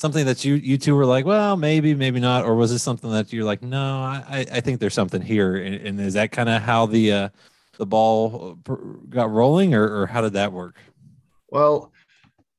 Something 0.00 0.24
that 0.24 0.44
you 0.44 0.54
you 0.54 0.78
two 0.78 0.96
were 0.96 1.04
like, 1.04 1.26
well, 1.26 1.56
maybe, 1.56 1.94
maybe 1.94 2.20
not, 2.20 2.44
or 2.44 2.54
was 2.54 2.72
this 2.72 2.82
something 2.82 3.10
that 3.10 3.32
you're 3.32 3.44
like, 3.44 3.62
no, 3.62 3.98
I 3.98 4.46
I 4.50 4.60
think 4.60 4.80
there's 4.80 4.94
something 4.94 5.20
here, 5.20 5.56
and, 5.56 5.74
and 5.74 6.00
is 6.00 6.14
that 6.14 6.32
kind 6.32 6.48
of 6.48 6.62
how 6.62 6.86
the 6.86 7.12
uh, 7.12 7.28
the 7.76 7.86
ball 7.86 8.58
uh, 8.68 8.74
got 9.08 9.30
rolling, 9.30 9.74
or 9.74 9.84
or 10.02 10.06
how 10.06 10.22
did 10.22 10.32
that 10.32 10.52
work? 10.52 10.76
Well, 11.50 11.92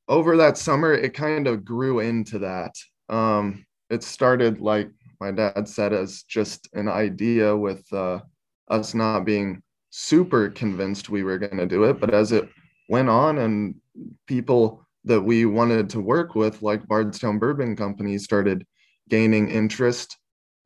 over 0.08 0.36
that 0.36 0.56
summer, 0.56 0.94
it 0.94 1.14
kind 1.14 1.46
of 1.46 1.64
grew 1.64 2.00
into 2.00 2.38
that. 2.38 2.74
Um, 3.08 3.66
it 3.90 4.02
started 4.02 4.60
like 4.60 4.90
my 5.20 5.32
dad 5.32 5.68
said 5.68 5.92
as 5.92 6.22
just 6.22 6.68
an 6.74 6.88
idea 6.88 7.56
with 7.56 7.90
uh, 7.92 8.20
us 8.68 8.94
not 8.94 9.24
being 9.24 9.62
super 9.90 10.48
convinced 10.48 11.10
we 11.10 11.22
were 11.22 11.38
going 11.38 11.58
to 11.58 11.66
do 11.66 11.84
it, 11.84 12.00
but 12.00 12.14
as 12.14 12.32
it 12.32 12.48
went 12.88 13.08
on 13.08 13.38
and 13.38 13.74
people 14.26 14.81
that 15.04 15.20
we 15.20 15.46
wanted 15.46 15.90
to 15.90 16.00
work 16.00 16.34
with, 16.34 16.62
like 16.62 16.86
Bardstown 16.86 17.38
Bourbon 17.38 17.76
Company, 17.76 18.18
started 18.18 18.66
gaining 19.08 19.48
interest 19.48 20.16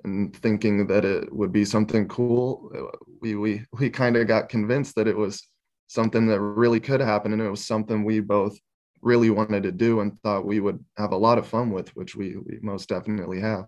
and 0.05 0.35
thinking 0.37 0.87
that 0.87 1.05
it 1.05 1.35
would 1.35 1.53
be 1.53 1.65
something 1.65 2.07
cool. 2.09 2.71
We 3.21 3.35
we 3.35 3.65
we 3.73 3.91
kind 3.91 4.17
of 4.17 4.27
got 4.27 4.49
convinced 4.49 4.95
that 4.97 5.09
it 5.09 5.17
was 5.17 5.43
something 5.89 6.27
that 6.27 6.41
really 6.41 6.81
could 6.81 7.01
happen, 7.01 7.33
and 7.33 7.43
it 7.43 7.51
was 7.51 7.65
something 7.65 8.05
we 8.05 8.21
both 8.21 8.59
really 9.03 9.31
wanted 9.31 9.63
to 9.63 9.73
do 9.73 10.01
and 10.01 10.19
thought 10.21 10.45
we 10.45 10.61
would 10.61 10.85
have 10.97 11.13
a 11.13 11.17
lot 11.17 11.39
of 11.39 11.47
fun 11.47 11.71
with, 11.71 11.95
which 11.95 12.17
we, 12.17 12.37
we 12.37 12.59
most 12.63 12.89
definitely 12.89 13.41
have. 13.41 13.65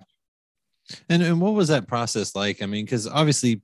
And 1.08 1.22
and 1.22 1.40
what 1.40 1.54
was 1.54 1.68
that 1.68 1.87
process 1.87 2.34
like? 2.34 2.62
I 2.62 2.66
mean, 2.66 2.84
because 2.84 3.06
obviously 3.06 3.62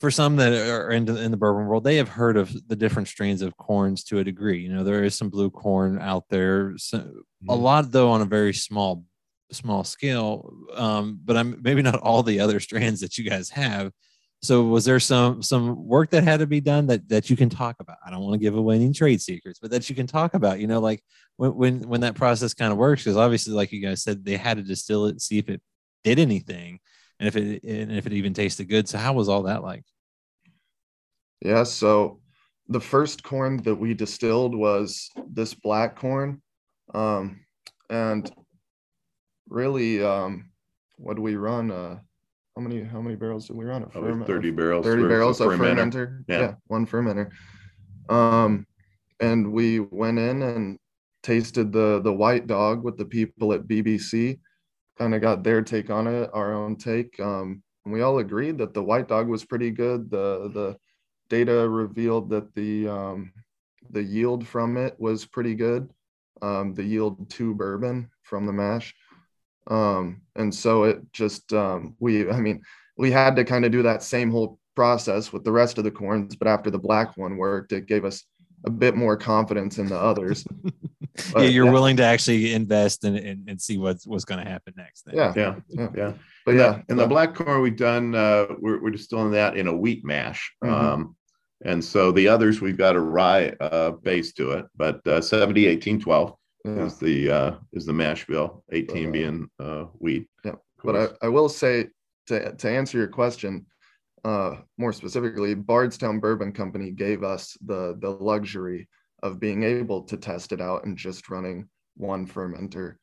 for 0.00 0.10
some 0.10 0.36
that 0.36 0.52
are 0.52 0.90
in 0.90 1.04
the, 1.04 1.20
in 1.20 1.30
the 1.30 1.36
bourbon 1.36 1.66
world, 1.66 1.84
they 1.84 1.96
have 1.96 2.08
heard 2.08 2.36
of 2.36 2.54
the 2.68 2.76
different 2.76 3.08
strains 3.08 3.42
of 3.42 3.56
corns 3.56 4.04
to 4.04 4.18
a 4.18 4.24
degree. 4.24 4.60
You 4.60 4.72
know, 4.72 4.84
there 4.84 5.02
is 5.02 5.14
some 5.14 5.28
blue 5.28 5.50
corn 5.50 5.98
out 6.00 6.24
there, 6.30 6.74
so, 6.76 6.98
mm-hmm. 6.98 7.50
a 7.50 7.54
lot 7.54 7.90
though 7.90 8.10
on 8.10 8.22
a 8.22 8.26
very 8.26 8.54
small 8.54 9.04
small 9.50 9.82
scale. 9.82 10.52
Um, 10.74 11.18
but 11.24 11.36
I'm 11.36 11.60
maybe 11.62 11.82
not 11.82 11.96
all 11.96 12.22
the 12.22 12.40
other 12.40 12.60
strands 12.68 13.00
that 13.00 13.18
you 13.18 13.28
guys 13.28 13.50
have. 13.50 13.92
so 14.40 14.62
was 14.62 14.84
there 14.84 15.00
some 15.00 15.42
some 15.42 15.84
work 15.86 16.10
that 16.10 16.22
had 16.22 16.40
to 16.40 16.46
be 16.46 16.60
done 16.60 16.86
that 16.86 17.08
that 17.08 17.28
you 17.28 17.36
can 17.36 17.48
talk 17.48 17.74
about 17.80 17.96
i 18.06 18.10
don't 18.10 18.22
want 18.22 18.34
to 18.34 18.38
give 18.38 18.54
away 18.54 18.76
any 18.76 18.92
trade 18.92 19.20
secrets 19.20 19.58
but 19.60 19.70
that 19.72 19.90
you 19.90 19.96
can 19.96 20.06
talk 20.06 20.34
about 20.34 20.60
you 20.60 20.68
know 20.68 20.78
like 20.78 21.02
when 21.38 21.52
when, 21.56 21.80
when 21.88 22.00
that 22.02 22.14
process 22.14 22.54
kind 22.54 22.70
of 22.70 22.78
works 22.78 23.02
because 23.02 23.16
obviously 23.16 23.52
like 23.52 23.72
you 23.72 23.82
guys 23.82 24.00
said 24.00 24.24
they 24.24 24.36
had 24.36 24.56
to 24.56 24.62
distill 24.62 25.06
it 25.06 25.20
see 25.20 25.38
if 25.38 25.48
it 25.48 25.60
did 26.04 26.20
anything 26.20 26.78
and 27.20 27.28
if 27.28 27.36
it 27.36 27.62
and 27.64 27.92
if 27.92 28.06
it 28.06 28.12
even 28.12 28.34
tasted 28.34 28.68
good 28.68 28.88
so 28.88 28.98
how 28.98 29.12
was 29.12 29.28
all 29.28 29.44
that 29.44 29.62
like 29.62 29.84
yeah 31.42 31.62
so 31.62 32.20
the 32.68 32.80
first 32.80 33.22
corn 33.22 33.56
that 33.62 33.74
we 33.74 33.94
distilled 33.94 34.54
was 34.54 35.10
this 35.30 35.54
black 35.54 35.96
corn 35.96 36.40
um 36.94 37.40
and 37.90 38.30
really 39.48 40.04
um 40.04 40.50
what 40.96 41.16
do 41.16 41.22
we 41.22 41.36
run 41.36 41.70
uh 41.70 41.98
how 42.58 42.62
many 42.62 42.82
how 42.82 43.00
many 43.00 43.14
barrels 43.14 43.46
did 43.46 43.54
we 43.56 43.64
run? 43.66 43.84
A 43.84 43.90
ferment, 43.90 44.26
30 44.26 44.50
barrels. 44.50 44.84
30 44.84 45.06
barrels 45.06 45.40
of 45.40 45.52
fermenter. 45.52 45.92
fermenter. 45.92 46.24
Yeah. 46.26 46.40
yeah, 46.40 46.54
one 46.66 46.88
fermenter. 46.88 47.30
Um, 48.08 48.66
and 49.20 49.52
we 49.52 49.78
went 49.78 50.18
in 50.18 50.42
and 50.42 50.76
tasted 51.22 51.70
the 51.70 52.00
the 52.02 52.12
white 52.12 52.48
dog 52.48 52.82
with 52.82 52.98
the 52.98 53.04
people 53.04 53.52
at 53.52 53.68
BBC. 53.68 54.40
Kind 54.98 55.14
of 55.14 55.20
got 55.20 55.44
their 55.44 55.62
take 55.62 55.90
on 55.90 56.06
it, 56.06 56.30
our 56.32 56.52
own 56.52 56.76
take. 56.76 57.18
Um, 57.20 57.62
and 57.84 57.94
we 57.94 58.02
all 58.02 58.18
agreed 58.18 58.58
that 58.58 58.74
the 58.74 58.82
white 58.82 59.08
dog 59.08 59.28
was 59.28 59.44
pretty 59.44 59.70
good. 59.70 60.10
The 60.10 60.50
the 60.52 60.76
data 61.30 61.68
revealed 61.68 62.30
that 62.30 62.54
the 62.54 62.88
um, 62.88 63.32
the 63.90 64.02
yield 64.02 64.46
from 64.46 64.76
it 64.76 64.96
was 64.98 65.24
pretty 65.24 65.54
good. 65.54 65.88
Um, 66.42 66.74
the 66.74 66.84
yield 66.84 67.30
to 67.30 67.54
bourbon 67.54 68.10
from 68.22 68.46
the 68.46 68.52
mash. 68.52 68.94
Um, 69.68 70.22
and 70.36 70.54
so 70.54 70.84
it 70.84 71.00
just 71.12 71.52
um, 71.52 71.94
we 72.00 72.28
I 72.28 72.40
mean 72.40 72.62
we 72.96 73.10
had 73.10 73.36
to 73.36 73.44
kind 73.44 73.64
of 73.64 73.72
do 73.72 73.82
that 73.82 74.02
same 74.02 74.30
whole 74.30 74.58
process 74.74 75.32
with 75.32 75.44
the 75.44 75.52
rest 75.52 75.78
of 75.78 75.84
the 75.84 75.90
corns, 75.90 76.36
but 76.36 76.48
after 76.48 76.70
the 76.70 76.78
black 76.78 77.16
one 77.16 77.36
worked, 77.36 77.72
it 77.72 77.86
gave 77.86 78.04
us 78.04 78.24
a 78.68 78.70
bit 78.70 78.94
more 78.94 79.16
confidence 79.16 79.78
in 79.78 79.88
the 79.88 79.98
others. 79.98 80.44
But, 81.32 81.42
yeah, 81.42 81.48
you're 81.48 81.64
yeah. 81.64 81.72
willing 81.72 81.96
to 81.96 82.04
actually 82.04 82.54
invest 82.54 83.02
and, 83.02 83.16
and, 83.16 83.48
and 83.48 83.60
see 83.60 83.76
what's 83.76 84.06
what's 84.06 84.24
going 84.24 84.38
to 84.44 84.48
happen 84.48 84.74
next. 84.76 85.02
Then. 85.02 85.16
Yeah, 85.16 85.32
yeah, 85.34 85.54
yeah, 85.68 85.88
yeah. 85.96 86.12
But 86.46 86.54
yeah, 86.54 86.82
in 86.88 86.96
the 86.96 87.08
black 87.08 87.34
corn 87.34 87.60
we've 87.60 87.76
done, 87.76 88.14
uh, 88.14 88.46
we're 88.60 88.80
we're 88.80 88.92
distilling 88.92 89.32
that 89.32 89.56
in 89.56 89.66
a 89.66 89.76
wheat 89.76 90.04
mash. 90.04 90.54
Mm-hmm. 90.62 90.72
Um, 90.72 91.16
and 91.64 91.84
so 91.84 92.12
the 92.12 92.28
others 92.28 92.60
we've 92.60 92.78
got 92.78 92.94
a 92.94 93.00
rye 93.00 93.48
uh, 93.60 93.90
base 93.90 94.32
to 94.34 94.52
it, 94.52 94.66
but 94.76 95.04
uh, 95.08 95.20
70, 95.20 95.66
18, 95.66 96.00
12 96.00 96.34
yeah. 96.64 96.84
is 96.84 96.98
the 96.98 97.30
uh, 97.30 97.54
is 97.72 97.84
the 97.84 97.92
mash 97.92 98.24
bill, 98.24 98.62
18 98.70 98.86
but, 98.86 99.08
uh, 99.08 99.10
being 99.10 99.50
uh, 99.58 99.84
wheat. 99.98 100.28
Yeah, 100.44 100.54
but 100.84 100.94
I, 100.94 101.26
I 101.26 101.28
will 101.28 101.48
say 101.48 101.88
to 102.28 102.54
to 102.54 102.70
answer 102.70 102.96
your 102.96 103.08
question 103.08 103.66
uh, 104.24 104.56
more 104.76 104.92
specifically, 104.92 105.54
Bardstown 105.54 106.20
Bourbon 106.20 106.52
Company 106.52 106.90
gave 106.90 107.22
us 107.22 107.56
the 107.64 107.96
the 108.00 108.10
luxury 108.10 108.88
of 109.22 109.40
being 109.40 109.62
able 109.62 110.02
to 110.02 110.16
test 110.16 110.52
it 110.52 110.60
out 110.60 110.84
and 110.84 110.96
just 110.96 111.28
running 111.28 111.68
one 111.96 112.26
fermenter. 112.26 112.96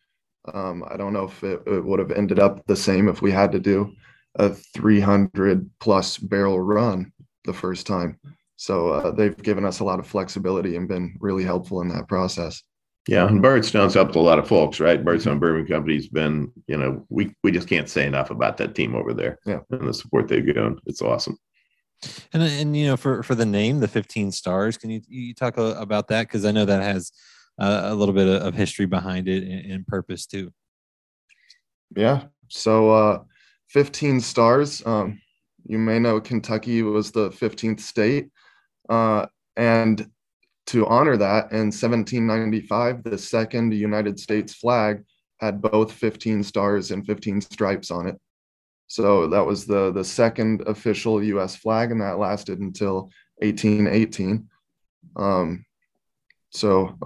Um, 0.53 0.83
I 0.89 0.95
don't 0.97 1.13
know 1.13 1.25
if 1.25 1.43
it, 1.43 1.61
it 1.65 1.83
would 1.83 1.99
have 1.99 2.11
ended 2.11 2.39
up 2.39 2.65
the 2.67 2.75
same 2.75 3.07
if 3.07 3.21
we 3.21 3.31
had 3.31 3.51
to 3.51 3.59
do 3.59 3.93
a 4.35 4.49
300 4.49 5.69
plus 5.79 6.17
barrel 6.17 6.59
run 6.59 7.11
the 7.45 7.53
first 7.53 7.87
time. 7.87 8.19
So 8.57 8.89
uh, 8.89 9.11
they've 9.11 9.35
given 9.35 9.65
us 9.65 9.79
a 9.79 9.83
lot 9.83 9.99
of 9.99 10.07
flexibility 10.07 10.75
and 10.75 10.87
been 10.87 11.15
really 11.19 11.43
helpful 11.43 11.81
in 11.81 11.89
that 11.89 12.07
process. 12.07 12.61
Yeah, 13.07 13.27
and 13.27 13.41
Bardstown's 13.41 13.93
helped 13.93 14.15
a 14.15 14.19
lot 14.19 14.39
of 14.39 14.47
folks, 14.47 14.79
right? 14.79 15.03
Bardstown 15.03 15.37
Bourbon 15.37 15.67
Company's 15.67 16.07
been, 16.07 16.51
you 16.67 16.77
know, 16.77 17.05
we 17.09 17.35
we 17.43 17.51
just 17.51 17.69
can't 17.69 17.87
say 17.87 18.07
enough 18.07 18.31
about 18.31 18.57
that 18.57 18.73
team 18.73 18.95
over 18.95 19.13
there. 19.13 19.37
Yeah, 19.45 19.59
and 19.69 19.87
the 19.87 19.93
support 19.93 20.27
they've 20.27 20.45
given. 20.45 20.79
It's 20.85 21.01
awesome. 21.01 21.37
And 22.33 22.41
and 22.41 22.75
you 22.75 22.87
know, 22.87 22.97
for 22.97 23.21
for 23.21 23.35
the 23.35 23.45
name, 23.45 23.79
the 23.79 23.87
15 23.87 24.31
stars, 24.31 24.77
can 24.77 24.89
you 24.89 25.01
you 25.07 25.35
talk 25.35 25.57
about 25.57 26.07
that? 26.07 26.27
Because 26.27 26.45
I 26.45 26.51
know 26.51 26.65
that 26.65 26.81
has 26.81 27.11
uh, 27.59 27.81
a 27.85 27.95
little 27.95 28.15
bit 28.15 28.27
of 28.27 28.55
history 28.55 28.87
behind 28.87 29.27
it 29.27 29.43
and, 29.43 29.71
and 29.71 29.87
purpose 29.87 30.25
too. 30.25 30.51
Yeah. 31.95 32.23
So 32.49 32.89
uh 32.89 33.23
15 33.69 34.19
stars. 34.21 34.85
Um, 34.85 35.21
you 35.65 35.77
may 35.77 35.99
know 35.99 36.21
Kentucky 36.21 36.81
was 36.83 37.11
the 37.11 37.29
15th 37.31 37.79
state. 37.79 38.29
Uh, 38.87 39.25
and 39.57 40.09
to 40.67 40.85
honor 40.87 41.17
that 41.17 41.51
in 41.51 41.71
1795 41.71 43.03
the 43.03 43.17
second 43.17 43.73
united 43.73 44.19
states 44.19 44.53
flag 44.53 45.03
had 45.39 45.61
both 45.61 45.91
15 45.91 46.43
stars 46.43 46.91
and 46.91 47.05
15 47.05 47.41
stripes 47.41 47.91
on 47.91 48.07
it. 48.07 48.19
So 48.87 49.27
that 49.27 49.45
was 49.45 49.65
the 49.65 49.91
the 49.91 50.03
second 50.03 50.61
official 50.67 51.17
us 51.39 51.55
flag 51.55 51.91
and 51.91 52.01
that 52.01 52.19
lasted 52.19 52.59
until 52.59 53.09
1818 53.37 54.47
um 55.15 55.65
so 56.51 56.97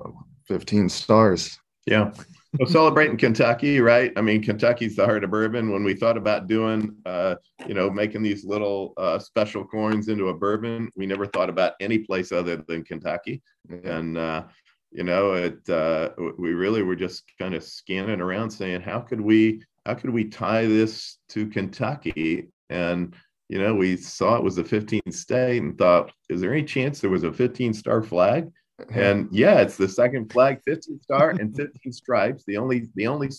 15 0.47 0.89
stars. 0.89 1.59
Yeah 1.85 2.11
well, 2.57 2.67
celebrating 2.67 3.17
Kentucky, 3.17 3.79
right? 3.79 4.11
I 4.15 4.21
mean, 4.21 4.41
Kentucky's 4.41 4.95
the 4.95 5.05
heart 5.05 5.23
of 5.23 5.29
bourbon. 5.29 5.71
When 5.71 5.83
we 5.83 5.93
thought 5.93 6.17
about 6.17 6.47
doing, 6.47 6.95
uh, 7.05 7.35
you 7.67 7.73
know, 7.73 7.89
making 7.89 8.23
these 8.23 8.43
little 8.43 8.93
uh, 8.97 9.19
special 9.19 9.63
corns 9.63 10.07
into 10.07 10.29
a 10.29 10.33
bourbon, 10.33 10.89
we 10.95 11.05
never 11.05 11.27
thought 11.27 11.49
about 11.49 11.73
any 11.79 11.99
place 11.99 12.31
other 12.31 12.57
than 12.67 12.83
Kentucky. 12.83 13.41
And 13.83 14.17
uh, 14.17 14.43
you 14.91 15.03
know, 15.03 15.33
it 15.33 15.69
uh, 15.69 16.09
we 16.39 16.53
really 16.53 16.81
were 16.81 16.95
just 16.95 17.23
kind 17.37 17.53
of 17.53 17.63
scanning 17.63 18.21
around, 18.21 18.49
saying, 18.49 18.81
how 18.81 18.99
could 18.99 19.21
we, 19.21 19.61
how 19.85 19.93
could 19.93 20.09
we 20.09 20.25
tie 20.25 20.65
this 20.65 21.19
to 21.29 21.47
Kentucky? 21.47 22.47
And 22.71 23.15
you 23.49 23.59
know, 23.59 23.75
we 23.75 23.97
saw 23.97 24.35
it 24.37 24.43
was 24.43 24.57
a 24.57 24.63
15 24.63 25.01
state 25.11 25.61
and 25.61 25.77
thought, 25.77 26.11
is 26.29 26.41
there 26.41 26.53
any 26.53 26.63
chance 26.63 26.99
there 26.99 27.09
was 27.09 27.23
a 27.23 27.33
15 27.33 27.73
star 27.73 28.01
flag? 28.01 28.49
And 28.91 29.27
yeah, 29.31 29.59
it's 29.61 29.77
the 29.77 29.87
second 29.87 30.31
flag, 30.31 30.61
15 30.65 30.99
star 31.01 31.31
and 31.31 31.55
15 31.55 31.91
stripes. 31.91 32.43
The 32.45 32.57
only 32.57 32.87
the 32.95 33.07
only 33.07 33.29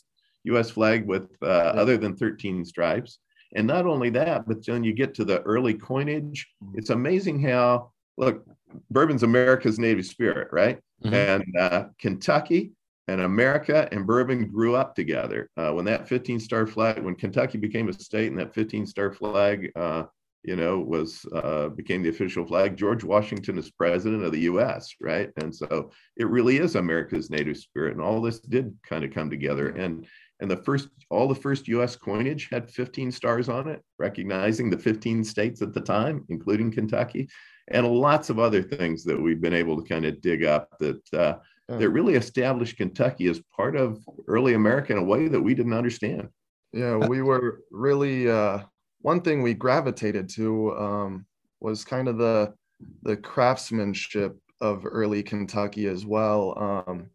U.S. 0.45 0.71
flag 0.71 1.07
with 1.07 1.31
uh, 1.43 1.47
other 1.47 1.97
than 1.97 2.17
13 2.17 2.65
stripes. 2.65 3.19
And 3.55 3.67
not 3.67 3.87
only 3.87 4.11
that, 4.11 4.47
but 4.47 4.59
when 4.67 4.85
you 4.85 4.93
get 4.93 5.15
to 5.15 5.25
the 5.25 5.43
early 5.43 5.75
coinage, 5.75 6.47
mm-hmm. 6.63 6.79
it's 6.79 6.91
amazing 6.91 7.43
how 7.43 7.91
look, 8.17 8.45
bourbon's 8.91 9.23
America's 9.23 9.79
native 9.79 10.07
spirit, 10.07 10.49
right? 10.53 10.79
Mm-hmm. 11.05 11.15
And 11.15 11.57
uh, 11.59 11.85
Kentucky 11.99 12.73
and 13.09 13.23
America 13.23 13.89
and 13.91 14.07
bourbon 14.07 14.47
grew 14.47 14.77
up 14.77 14.95
together. 14.95 15.51
Uh, 15.57 15.73
when 15.73 15.85
that 15.87 16.09
15 16.09 16.39
star 16.39 16.67
flag, 16.67 17.03
when 17.03 17.17
Kentucky 17.17 17.59
became 17.59 17.89
a 17.89 17.93
state 17.93 18.31
and 18.31 18.39
that 18.39 18.55
15 18.55 18.87
star 18.87 19.13
flag 19.13 19.73
uh, 19.75 20.05
you 20.43 20.57
know, 20.57 20.79
was 20.79 21.27
uh, 21.35 21.69
became 21.69 22.03
the 22.03 22.09
official 22.09 22.47
flag. 22.47 22.77
George 22.77 23.05
Washington 23.05 23.59
is 23.59 23.71
president 23.71 24.25
of 24.25 24.33
the 24.33 24.41
U.S., 24.41 24.95
right? 25.01 25.31
And 25.37 25.55
so 25.55 25.91
it 26.17 26.29
really 26.29 26.59
is 26.59 26.77
America's 26.77 27.31
native 27.31 27.59
spirit, 27.59 27.93
and 27.93 28.01
all 28.01 28.21
this 28.21 28.41
did 28.41 28.77
kind 28.83 29.05
of 29.05 29.13
come 29.13 29.29
together. 29.29 29.71
And 29.71 30.07
and 30.41 30.51
the 30.51 30.57
first, 30.57 30.89
all 31.11 31.29
the 31.29 31.35
first 31.35 31.69
U.S. 31.69 31.97
coinage 31.97 32.49
had 32.51 32.71
15 32.71 33.13
stars 33.13 33.51
on 33.51 33.69
it, 33.69 33.83
recognizing 33.99 34.71
the 34.71 34.79
15 34.79 35.23
states 35.25 35.61
at 35.61 35.75
the 35.75 35.83
time, 35.83 36.25
including 36.31 36.73
Kentucky, 36.73 37.29
and 37.69 37.87
lots 37.87 38.31
of 38.31 38.39
other 38.39 38.63
things 38.63 39.05
that 39.05 39.21
we've 39.21 39.43
been 39.43 39.53
able 39.53 39.81
to 39.81 39.87
kind 39.87 40.07
of 40.07 40.23
dig 40.23 40.45
up 40.45 40.71
that 40.81 41.15
uh, 41.15 41.35
that 41.69 41.91
really 41.91 42.15
established 42.15 42.79
Kentucky 42.79 43.29
as 43.29 43.43
part 43.55 43.77
of 43.77 44.03
early 44.27 44.55
America 44.55 44.93
in 44.93 44.99
a 44.99 45.05
way 45.05 45.29
that 45.29 45.41
we 45.41 45.55
didn't 45.55 45.75
understand. 45.75 46.29
Yeah, 46.73 46.97
we 46.97 47.21
were 47.21 47.61
really. 47.71 48.31
Uh 48.31 48.61
one 49.03 49.21
thing 49.21 49.43
we 49.43 49.55
gravitated 49.55 50.29
to 50.31 50.77
um, 50.77 51.27
was 51.61 51.85
kind 51.85 52.09
of 52.09 52.19
the 52.19 52.55
the 53.03 53.17
craftsmanship 53.17 54.39
of 54.61 54.85
early 54.85 55.23
Kentucky 55.23 55.87
as 55.87 56.05
well. 56.07 56.85
Um, 56.87 57.11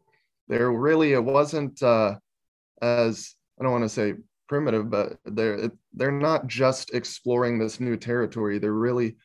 there 0.47 0.71
really 0.71 1.13
it 1.13 1.23
wasn't 1.23 1.81
uh, 1.81 2.15
as 2.81 3.35
I 3.59 3.63
don't 3.63 3.71
want 3.71 3.83
to 3.83 3.89
say 3.89 4.15
primitive, 4.47 4.89
but 4.89 5.17
they're 5.25 5.71
they're 5.93 6.11
not 6.11 6.47
just 6.47 6.93
exploring 6.93 7.57
this 7.57 7.79
new 7.79 7.97
territory. 7.97 8.59
They're 8.59 8.73
really 8.73 9.15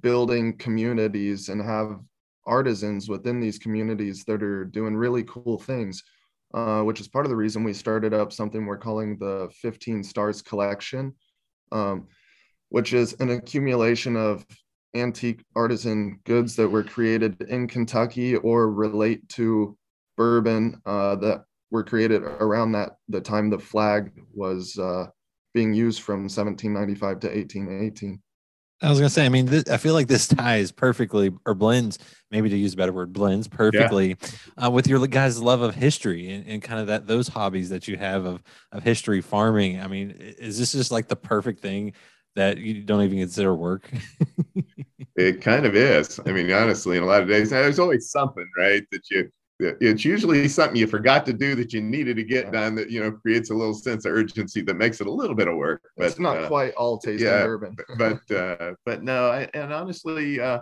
building 0.00 0.56
communities 0.56 1.48
and 1.48 1.60
have 1.60 2.00
artisans 2.46 3.08
within 3.08 3.40
these 3.40 3.58
communities 3.58 4.24
that 4.24 4.42
are 4.42 4.64
doing 4.64 4.96
really 4.96 5.24
cool 5.24 5.58
things. 5.58 6.02
Uh, 6.52 6.82
which 6.82 7.00
is 7.00 7.06
part 7.06 7.24
of 7.24 7.30
the 7.30 7.36
reason 7.36 7.62
we 7.62 7.72
started 7.72 8.12
up 8.12 8.32
something 8.32 8.66
we're 8.66 8.76
calling 8.76 9.16
the 9.18 9.48
15 9.62 10.02
Stars 10.02 10.42
Collection, 10.42 11.14
um, 11.72 12.06
which 12.68 12.92
is 12.92 13.14
an 13.14 13.30
accumulation 13.30 14.16
of 14.16 14.46
antique 14.94 15.44
artisan 15.54 16.18
goods 16.24 16.56
that 16.56 16.68
were 16.68 16.82
created 16.82 17.40
in 17.42 17.68
Kentucky 17.68 18.36
or 18.36 18.70
relate 18.70 19.28
to 19.30 19.76
bourbon 20.16 20.80
uh, 20.86 21.16
that 21.16 21.44
were 21.70 21.84
created 21.84 22.22
around 22.22 22.72
that 22.72 22.96
the 23.08 23.20
time 23.20 23.48
the 23.48 23.58
flag 23.58 24.10
was 24.34 24.76
uh, 24.78 25.06
being 25.54 25.72
used 25.72 26.02
from 26.02 26.22
1795 26.22 27.20
to 27.20 27.28
1818. 27.28 28.20
I 28.82 28.88
was 28.88 28.98
gonna 28.98 29.10
say, 29.10 29.26
I 29.26 29.28
mean, 29.28 29.46
this, 29.46 29.68
I 29.68 29.76
feel 29.76 29.92
like 29.92 30.08
this 30.08 30.26
ties 30.26 30.72
perfectly, 30.72 31.32
or 31.44 31.54
blends, 31.54 31.98
maybe 32.30 32.48
to 32.48 32.56
use 32.56 32.74
a 32.74 32.76
better 32.76 32.92
word, 32.92 33.12
blends 33.12 33.46
perfectly 33.46 34.16
yeah. 34.56 34.66
uh, 34.66 34.70
with 34.70 34.86
your 34.86 35.06
guys' 35.06 35.40
love 35.40 35.60
of 35.60 35.74
history 35.74 36.30
and, 36.30 36.46
and, 36.46 36.62
kind 36.62 36.80
of 36.80 36.86
that 36.86 37.06
those 37.06 37.28
hobbies 37.28 37.68
that 37.68 37.88
you 37.88 37.96
have 37.98 38.24
of 38.24 38.42
of 38.72 38.82
history 38.82 39.20
farming. 39.20 39.80
I 39.80 39.86
mean, 39.86 40.12
is 40.12 40.58
this 40.58 40.72
just 40.72 40.90
like 40.90 41.08
the 41.08 41.16
perfect 41.16 41.60
thing 41.60 41.92
that 42.36 42.58
you 42.58 42.82
don't 42.82 43.02
even 43.02 43.18
consider 43.18 43.54
work. 43.54 43.90
it 45.16 45.40
kind 45.40 45.66
of 45.66 45.74
is. 45.74 46.20
I 46.24 46.32
mean, 46.32 46.50
honestly, 46.52 46.96
in 46.96 47.02
a 47.02 47.06
lot 47.06 47.22
of 47.22 47.28
days, 47.28 47.50
there's 47.50 47.78
always 47.78 48.10
something, 48.10 48.48
right? 48.56 48.82
That 48.92 49.02
you, 49.10 49.30
it's 49.60 50.04
usually 50.04 50.48
something 50.48 50.76
you 50.76 50.86
forgot 50.86 51.26
to 51.26 51.32
do 51.32 51.54
that 51.54 51.72
you 51.72 51.80
needed 51.80 52.16
to 52.16 52.24
get 52.24 52.52
done 52.52 52.74
that, 52.76 52.90
you 52.90 53.00
know, 53.00 53.12
creates 53.12 53.50
a 53.50 53.54
little 53.54 53.74
sense 53.74 54.04
of 54.04 54.12
urgency 54.12 54.62
that 54.62 54.74
makes 54.74 55.00
it 55.00 55.06
a 55.06 55.12
little 55.12 55.36
bit 55.36 55.48
of 55.48 55.56
work. 55.56 55.82
But 55.96 56.06
it's 56.06 56.18
not 56.18 56.44
uh, 56.44 56.48
quite 56.48 56.74
all 56.74 56.98
tasting 56.98 57.26
yeah, 57.26 57.44
bourbon. 57.44 57.76
but, 57.98 58.30
uh, 58.30 58.74
but 58.84 59.02
no, 59.02 59.30
I, 59.30 59.48
and 59.54 59.72
honestly, 59.72 60.40
uh, 60.40 60.60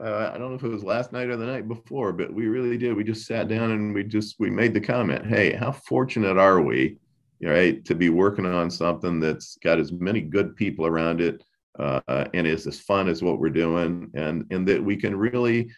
uh, 0.00 0.30
I 0.34 0.38
don't 0.38 0.50
know 0.50 0.56
if 0.56 0.64
it 0.64 0.68
was 0.68 0.84
last 0.84 1.12
night 1.12 1.28
or 1.28 1.36
the 1.36 1.46
night 1.46 1.68
before, 1.68 2.12
but 2.12 2.32
we 2.32 2.48
really 2.48 2.76
did. 2.76 2.94
We 2.94 3.04
just 3.04 3.26
sat 3.26 3.48
down 3.48 3.70
and 3.70 3.94
we 3.94 4.04
just 4.04 4.36
we 4.38 4.50
made 4.50 4.74
the 4.74 4.80
comment, 4.80 5.26
"Hey, 5.26 5.54
how 5.54 5.72
fortunate 5.72 6.36
are 6.36 6.60
we 6.60 6.98
right 7.42 7.84
to 7.84 7.94
be 7.94 8.08
working 8.08 8.46
on 8.46 8.70
something 8.70 9.20
that's 9.20 9.56
got 9.62 9.78
as 9.78 9.92
many 9.92 10.20
good 10.20 10.56
people 10.56 10.86
around 10.86 11.20
it 11.20 11.42
uh, 11.78 12.24
and 12.34 12.46
is 12.46 12.66
as 12.66 12.80
fun 12.80 13.08
as 13.08 13.22
what 13.22 13.38
we're 13.38 13.50
doing 13.50 14.10
and 14.14 14.46
and 14.50 14.66
that 14.66 14.82
we 14.82 14.96
can 14.96 15.14
really 15.14 15.70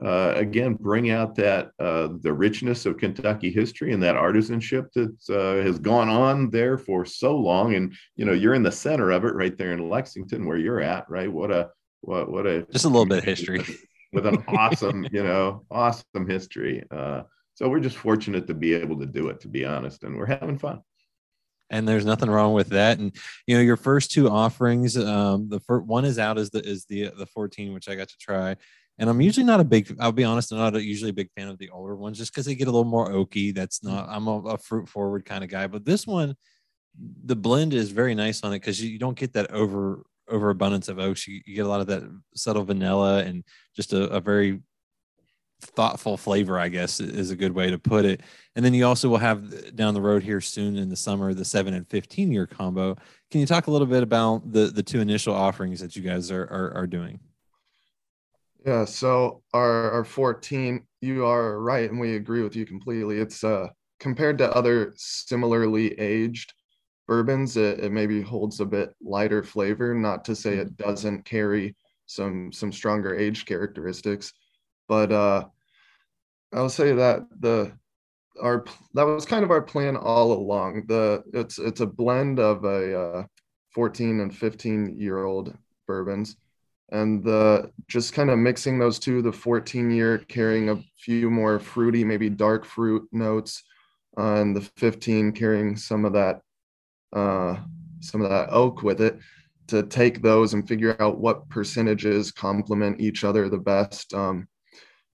uh, 0.00 0.32
again 0.36 0.74
bring 0.74 1.10
out 1.10 1.34
that 1.34 1.70
uh, 1.78 2.08
the 2.20 2.32
richness 2.32 2.86
of 2.86 2.96
kentucky 2.96 3.50
history 3.50 3.92
and 3.92 4.02
that 4.02 4.16
artisanship 4.16 4.90
that 4.92 5.14
uh, 5.28 5.62
has 5.62 5.78
gone 5.78 6.08
on 6.08 6.48
there 6.50 6.78
for 6.78 7.04
so 7.04 7.36
long. 7.36 7.74
And 7.74 7.94
you 8.16 8.24
know 8.24 8.32
you're 8.32 8.54
in 8.54 8.62
the 8.62 8.72
center 8.72 9.10
of 9.10 9.24
it 9.24 9.34
right 9.34 9.56
there 9.56 9.72
in 9.72 9.90
lexington 9.90 10.46
where 10.46 10.56
you're 10.56 10.80
at 10.80 11.08
right? 11.10 11.30
What 11.30 11.50
a 11.50 11.70
what 12.00 12.30
what 12.30 12.46
a 12.46 12.62
just 12.72 12.86
a 12.86 12.88
little 12.88 13.06
bit 13.06 13.18
of 13.18 13.24
history. 13.24 13.62
with 14.12 14.26
an 14.26 14.42
awesome 14.48 15.06
you 15.12 15.22
know 15.22 15.64
awesome 15.70 16.28
history. 16.28 16.82
Uh, 16.90 17.22
so 17.54 17.68
we're 17.68 17.80
just 17.80 17.98
fortunate 17.98 18.46
to 18.46 18.54
be 18.54 18.72
able 18.74 18.98
to 18.98 19.06
do 19.06 19.28
it 19.28 19.40
to 19.40 19.48
be 19.48 19.66
honest 19.66 20.04
and 20.04 20.16
we're 20.16 20.26
having 20.26 20.58
fun. 20.58 20.80
And 21.68 21.88
there's 21.88 22.04
nothing 22.04 22.30
wrong 22.30 22.52
with 22.52 22.68
that. 22.68 22.98
And 22.98 23.14
you 23.46 23.56
know, 23.56 23.62
your 23.62 23.78
first 23.78 24.10
two 24.10 24.28
offerings, 24.28 24.96
um, 24.96 25.48
the 25.48 25.60
first 25.60 25.86
one 25.86 26.04
is 26.04 26.18
out 26.18 26.38
is 26.38 26.50
the 26.50 26.60
is 26.66 26.84
the 26.84 27.10
the 27.16 27.26
14, 27.26 27.72
which 27.72 27.88
I 27.88 27.94
got 27.94 28.08
to 28.08 28.18
try. 28.18 28.56
And 29.02 29.10
I'm 29.10 29.20
usually 29.20 29.44
not 29.44 29.58
a 29.58 29.64
big, 29.64 29.96
I'll 29.98 30.12
be 30.12 30.22
honest, 30.22 30.52
I'm 30.52 30.58
not 30.58 30.76
a, 30.76 30.80
usually 30.80 31.10
a 31.10 31.12
big 31.12 31.28
fan 31.36 31.48
of 31.48 31.58
the 31.58 31.70
older 31.70 31.96
ones 31.96 32.18
just 32.18 32.32
because 32.32 32.46
they 32.46 32.54
get 32.54 32.68
a 32.68 32.70
little 32.70 32.84
more 32.84 33.10
oaky. 33.10 33.52
That's 33.52 33.80
mm. 33.80 33.88
not, 33.88 34.08
I'm 34.08 34.28
a, 34.28 34.38
a 34.42 34.58
fruit 34.58 34.88
forward 34.88 35.24
kind 35.24 35.42
of 35.42 35.50
guy. 35.50 35.66
But 35.66 35.84
this 35.84 36.06
one, 36.06 36.36
the 37.24 37.34
blend 37.34 37.74
is 37.74 37.90
very 37.90 38.14
nice 38.14 38.44
on 38.44 38.52
it 38.52 38.60
because 38.60 38.80
you, 38.80 38.90
you, 38.90 39.00
don't 39.00 39.18
get 39.18 39.32
that 39.32 39.50
over 39.50 40.04
overabundance 40.28 40.88
of 40.88 41.00
oaks. 41.00 41.26
You, 41.26 41.40
you, 41.44 41.56
get 41.56 41.66
a 41.66 41.68
lot 41.68 41.80
of 41.80 41.88
that 41.88 42.04
subtle 42.36 42.62
vanilla 42.62 43.24
and 43.24 43.42
just 43.74 43.92
a, 43.92 44.04
a 44.04 44.20
very 44.20 44.60
thoughtful 45.62 46.16
flavor, 46.16 46.56
I 46.56 46.68
guess 46.68 47.00
is 47.00 47.32
a 47.32 47.36
good 47.36 47.52
way 47.56 47.70
to 47.72 47.80
put 47.80 48.04
it. 48.04 48.20
And 48.54 48.64
then 48.64 48.72
you 48.72 48.86
also 48.86 49.08
will 49.08 49.18
have 49.18 49.74
down 49.74 49.94
the 49.94 50.00
road 50.00 50.22
here 50.22 50.40
soon 50.40 50.76
in 50.76 50.88
the 50.88 50.96
summer 50.96 51.34
the 51.34 51.44
seven 51.44 51.74
and 51.74 51.90
15 51.90 52.30
year 52.30 52.46
combo. 52.46 52.94
Can 53.32 53.40
you 53.40 53.46
talk 53.46 53.66
a 53.66 53.72
little 53.72 53.88
bit 53.88 54.04
about 54.04 54.52
the, 54.52 54.66
the 54.66 54.82
two 54.84 55.00
initial 55.00 55.34
offerings 55.34 55.80
that 55.80 55.96
you 55.96 56.02
guys 56.02 56.30
are, 56.30 56.44
are, 56.44 56.72
are 56.76 56.86
doing? 56.86 57.18
Yeah, 58.64 58.84
so 58.84 59.42
our, 59.52 59.90
our 59.90 60.04
14, 60.04 60.86
you 61.00 61.26
are 61.26 61.60
right, 61.60 61.90
and 61.90 61.98
we 61.98 62.14
agree 62.16 62.42
with 62.42 62.54
you 62.54 62.64
completely. 62.66 63.18
It's 63.18 63.42
uh 63.42 63.68
compared 63.98 64.38
to 64.38 64.52
other 64.54 64.92
similarly 64.96 65.98
aged 65.98 66.52
bourbons, 67.08 67.56
it, 67.56 67.80
it 67.80 67.92
maybe 67.92 68.22
holds 68.22 68.60
a 68.60 68.66
bit 68.66 68.94
lighter 69.02 69.42
flavor. 69.44 69.94
Not 69.94 70.24
to 70.26 70.36
say 70.36 70.56
it 70.56 70.76
doesn't 70.76 71.24
carry 71.24 71.76
some 72.06 72.52
some 72.52 72.72
stronger 72.72 73.16
age 73.16 73.46
characteristics, 73.46 74.32
but 74.88 75.12
uh, 75.12 75.46
I'll 76.52 76.68
say 76.68 76.92
that 76.92 77.22
the 77.40 77.72
our 78.42 78.64
that 78.94 79.04
was 79.04 79.26
kind 79.26 79.44
of 79.44 79.50
our 79.50 79.62
plan 79.62 79.96
all 79.96 80.32
along. 80.32 80.86
The 80.88 81.22
it's 81.34 81.58
it's 81.58 81.80
a 81.80 81.86
blend 81.86 82.38
of 82.38 82.64
a 82.64 83.00
uh, 83.00 83.24
14 83.74 84.20
and 84.20 84.36
15 84.36 84.96
year 84.98 85.24
old 85.24 85.56
bourbons, 85.86 86.36
and 86.92 87.24
the 87.24 87.70
just 87.88 88.12
kind 88.12 88.30
of 88.30 88.38
mixing 88.38 88.78
those 88.78 88.98
two. 88.98 89.22
The 89.22 89.32
14 89.32 89.90
year 89.90 90.18
carrying 90.18 90.70
a 90.70 90.80
few 90.98 91.30
more 91.30 91.58
fruity, 91.58 92.04
maybe 92.04 92.30
dark 92.30 92.64
fruit 92.64 93.08
notes, 93.10 93.64
uh, 94.16 94.34
and 94.36 94.54
the 94.54 94.60
15 94.76 95.32
carrying 95.32 95.76
some 95.76 96.04
of 96.04 96.12
that 96.12 96.40
uh, 97.12 97.56
some 98.00 98.22
of 98.22 98.30
that 98.30 98.50
oak 98.50 98.82
with 98.82 99.00
it 99.00 99.18
to 99.68 99.82
take 99.82 100.22
those 100.22 100.54
and 100.54 100.68
figure 100.68 100.96
out 101.00 101.18
what 101.18 101.48
percentages 101.48 102.30
complement 102.30 103.00
each 103.00 103.24
other 103.24 103.48
the 103.48 103.58
best. 103.58 104.12
Um, 104.14 104.46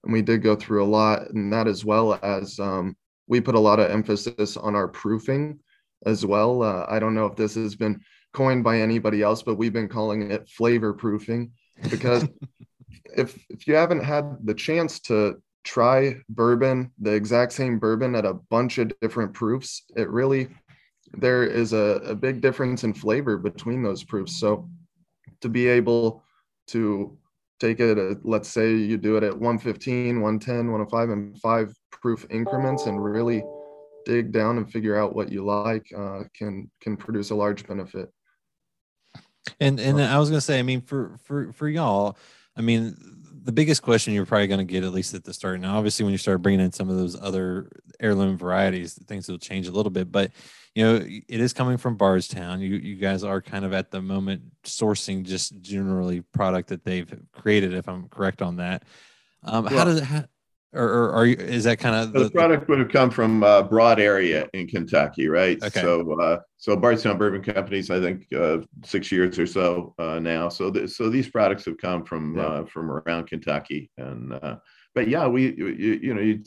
and 0.03 0.13
we 0.13 0.21
did 0.21 0.43
go 0.43 0.55
through 0.55 0.83
a 0.83 0.85
lot 0.85 1.29
and 1.31 1.51
that 1.51 1.67
as 1.67 1.83
well 1.83 2.19
as 2.23 2.59
um, 2.59 2.95
we 3.27 3.41
put 3.41 3.55
a 3.55 3.59
lot 3.59 3.79
of 3.79 3.91
emphasis 3.91 4.57
on 4.57 4.75
our 4.75 4.87
proofing 4.87 5.59
as 6.05 6.25
well 6.25 6.63
uh, 6.63 6.85
i 6.89 6.99
don't 6.99 7.13
know 7.13 7.25
if 7.25 7.35
this 7.35 7.55
has 7.55 7.75
been 7.75 7.99
coined 8.33 8.63
by 8.63 8.79
anybody 8.79 9.21
else 9.21 9.43
but 9.43 9.55
we've 9.55 9.73
been 9.73 9.89
calling 9.89 10.31
it 10.31 10.47
flavor 10.49 10.93
proofing 10.93 11.51
because 11.89 12.27
if 13.17 13.37
if 13.49 13.67
you 13.67 13.75
haven't 13.75 14.03
had 14.03 14.37
the 14.43 14.53
chance 14.53 14.99
to 14.99 15.41
try 15.63 16.15
bourbon 16.29 16.91
the 16.99 17.11
exact 17.11 17.51
same 17.51 17.77
bourbon 17.77 18.15
at 18.15 18.25
a 18.25 18.33
bunch 18.49 18.77
of 18.77 18.91
different 19.01 19.33
proofs 19.33 19.83
it 19.95 20.09
really 20.09 20.49
there 21.13 21.43
is 21.43 21.73
a, 21.73 22.01
a 22.05 22.15
big 22.15 22.41
difference 22.41 22.83
in 22.83 22.93
flavor 22.93 23.37
between 23.37 23.81
those 23.81 24.03
proofs. 24.03 24.39
So 24.39 24.69
to 25.41 25.49
be 25.49 25.67
able 25.67 26.23
to 26.67 27.17
take 27.59 27.79
it 27.79 27.97
at, 27.97 28.25
let's 28.25 28.49
say 28.49 28.75
you 28.75 28.97
do 28.97 29.17
it 29.17 29.23
at 29.23 29.33
115 29.33 30.21
110 30.21 30.71
105 30.71 31.09
and 31.09 31.39
five 31.39 31.73
proof 31.91 32.25
increments 32.29 32.85
and 32.85 33.03
really 33.03 33.43
dig 34.05 34.31
down 34.31 34.57
and 34.57 34.71
figure 34.71 34.97
out 34.97 35.15
what 35.15 35.31
you 35.31 35.43
like 35.43 35.85
uh, 35.97 36.23
can 36.33 36.69
can 36.81 36.95
produce 36.95 37.31
a 37.31 37.35
large 37.35 37.67
benefit 37.67 38.09
and 39.59 39.79
and 39.79 40.01
i 40.01 40.17
was 40.17 40.29
going 40.29 40.37
to 40.37 40.45
say 40.45 40.59
i 40.59 40.63
mean 40.63 40.81
for 40.81 41.17
for 41.23 41.51
for 41.53 41.67
y'all 41.67 42.17
i 42.55 42.61
mean 42.61 42.95
the 43.41 43.51
biggest 43.51 43.81
question 43.81 44.13
you're 44.13 44.25
probably 44.25 44.47
going 44.47 44.59
to 44.59 44.71
get 44.71 44.83
at 44.83 44.91
least 44.91 45.13
at 45.13 45.23
the 45.23 45.33
start 45.33 45.59
now 45.59 45.77
obviously 45.77 46.03
when 46.03 46.11
you 46.11 46.17
start 46.17 46.41
bringing 46.41 46.59
in 46.59 46.71
some 46.71 46.89
of 46.89 46.97
those 46.97 47.19
other 47.19 47.69
heirloom 47.99 48.37
varieties 48.37 48.93
things 49.07 49.27
will 49.27 49.37
change 49.37 49.67
a 49.67 49.71
little 49.71 49.89
bit 49.89 50.11
but 50.11 50.31
you 50.75 50.83
know 50.83 50.95
it 50.95 51.41
is 51.41 51.53
coming 51.53 51.77
from 51.77 51.95
bardstown. 51.95 52.61
You 52.61 52.75
you 52.75 52.95
guys 52.95 53.23
are 53.23 53.41
kind 53.41 53.65
of 53.65 53.73
at 53.73 53.91
the 53.91 54.01
moment 54.01 54.43
sourcing 54.63 55.23
just 55.23 55.59
generally 55.61 56.21
product 56.21 56.69
that 56.69 56.83
they've 56.83 57.11
created 57.33 57.73
if 57.73 57.87
i'm 57.89 58.07
correct 58.07 58.41
on 58.41 58.57
that. 58.57 58.83
Um, 59.43 59.65
well, 59.65 59.77
how 59.77 59.85
does 59.85 59.97
it 59.97 60.03
ha- 60.03 60.25
or, 60.73 60.83
or 60.83 61.11
are 61.11 61.25
you 61.25 61.35
is 61.35 61.63
that 61.63 61.79
kind 61.79 61.95
of 61.95 62.13
the, 62.13 62.25
the, 62.25 62.31
product 62.31 62.69
would 62.69 62.79
have 62.79 62.89
come 62.89 63.09
from 63.09 63.43
a 63.43 63.63
broad 63.63 63.99
area 63.99 64.47
in 64.53 64.67
kentucky 64.67 65.27
right 65.27 65.61
okay. 65.63 65.81
so 65.81 66.19
uh, 66.21 66.39
so 66.57 66.75
bardstown 66.75 67.17
bourbon 67.17 67.41
companies 67.41 67.89
i 67.89 67.99
think 67.99 68.27
uh, 68.33 68.57
six 68.85 69.11
years 69.11 69.39
or 69.39 69.47
so 69.47 69.93
uh, 69.97 70.19
now 70.19 70.47
so 70.47 70.71
th- 70.71 70.89
so 70.89 71.09
these 71.09 71.29
products 71.29 71.65
have 71.65 71.77
come 71.77 72.03
from 72.03 72.37
yeah. 72.37 72.43
Uh, 72.43 72.65
from 72.65 72.91
around 72.91 73.25
kentucky 73.25 73.89
and 73.97 74.33
uh, 74.33 74.55
but 74.95 75.07
yeah, 75.07 75.27
we 75.27 75.55
you, 75.55 75.67
you 76.01 76.13
know 76.13 76.39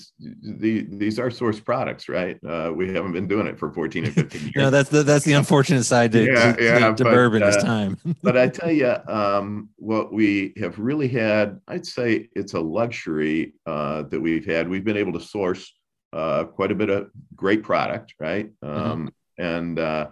the, 0.58 0.86
these 0.90 1.18
are 1.18 1.30
source 1.30 1.60
products, 1.60 2.08
right? 2.08 2.38
Uh, 2.44 2.72
we 2.74 2.92
haven't 2.92 3.12
been 3.12 3.28
doing 3.28 3.46
it 3.46 3.58
for 3.58 3.72
14 3.72 4.08
or 4.08 4.10
15 4.10 4.40
years. 4.40 4.52
no, 4.56 4.70
that's 4.70 4.90
the 4.90 5.02
that's 5.02 5.24
the 5.24 5.34
unfortunate 5.34 5.84
side 5.84 6.12
to, 6.12 6.24
yeah, 6.24 6.52
to, 6.52 6.62
yeah, 6.62 6.94
to, 6.94 7.04
but, 7.04 7.12
bourbon 7.12 7.42
uh, 7.42 7.46
this 7.46 7.62
time. 7.62 7.96
but 8.22 8.36
I 8.36 8.48
tell 8.48 8.70
you, 8.70 8.94
um, 9.06 9.68
what 9.76 10.12
we 10.12 10.54
have 10.58 10.78
really 10.78 11.08
had, 11.08 11.60
I'd 11.68 11.86
say 11.86 12.28
it's 12.34 12.54
a 12.54 12.60
luxury 12.60 13.54
uh, 13.66 14.02
that 14.02 14.20
we've 14.20 14.44
had. 14.44 14.68
We've 14.68 14.84
been 14.84 14.96
able 14.96 15.12
to 15.14 15.20
source 15.20 15.72
uh, 16.12 16.44
quite 16.44 16.72
a 16.72 16.74
bit 16.74 16.90
of 16.90 17.10
great 17.36 17.62
product, 17.62 18.14
right? 18.18 18.50
Mm-hmm. 18.62 18.66
Um, 18.66 19.06
mm-hmm. 19.06 19.44
And 19.44 19.78
uh, 19.78 20.08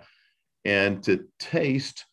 and 0.65 1.03
to 1.05 1.27
taste 1.39 2.05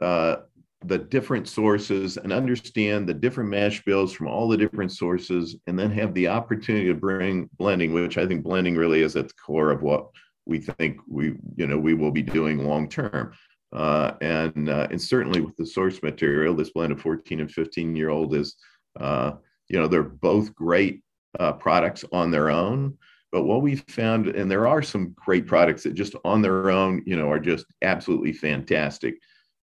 uh, 0.00 0.36
the 0.84 0.98
different 0.98 1.48
sources 1.48 2.16
and 2.16 2.32
understand 2.32 3.08
the 3.08 3.14
different 3.14 3.50
mash 3.50 3.84
bills 3.84 4.12
from 4.12 4.28
all 4.28 4.48
the 4.48 4.56
different 4.56 4.92
sources 4.92 5.56
and 5.66 5.78
then 5.78 5.90
have 5.90 6.14
the 6.14 6.28
opportunity 6.28 6.86
to 6.86 6.94
bring 6.94 7.48
blending 7.58 7.92
which 7.92 8.18
i 8.18 8.26
think 8.26 8.42
blending 8.42 8.76
really 8.76 9.02
is 9.02 9.16
at 9.16 9.28
the 9.28 9.34
core 9.34 9.70
of 9.70 9.82
what 9.82 10.08
we 10.46 10.58
think 10.58 10.98
we 11.08 11.34
you 11.56 11.66
know 11.66 11.78
we 11.78 11.94
will 11.94 12.10
be 12.10 12.22
doing 12.22 12.66
long 12.66 12.88
term. 12.88 13.32
Uh, 13.72 14.12
and 14.20 14.68
uh, 14.68 14.86
and 14.90 15.00
certainly 15.00 15.40
with 15.40 15.56
the 15.56 15.64
source 15.64 16.02
material 16.02 16.54
this 16.54 16.70
blend 16.70 16.92
of 16.92 17.00
14 17.00 17.40
and 17.40 17.50
15 17.50 17.96
year 17.96 18.10
old 18.10 18.34
is 18.34 18.56
uh, 19.00 19.32
you 19.68 19.78
know 19.78 19.86
they're 19.86 20.02
both 20.02 20.54
great 20.54 21.02
uh, 21.38 21.52
products 21.52 22.04
on 22.12 22.30
their 22.30 22.50
own. 22.50 22.96
But 23.30 23.44
what 23.44 23.62
we've 23.62 23.84
found 23.88 24.26
and 24.28 24.50
there 24.50 24.66
are 24.66 24.82
some 24.82 25.14
great 25.16 25.46
products 25.46 25.84
that 25.84 25.94
just 25.94 26.14
on 26.24 26.42
their 26.42 26.70
own 26.70 27.02
you 27.06 27.16
know 27.16 27.30
are 27.30 27.40
just 27.40 27.64
absolutely 27.80 28.32
fantastic 28.32 29.14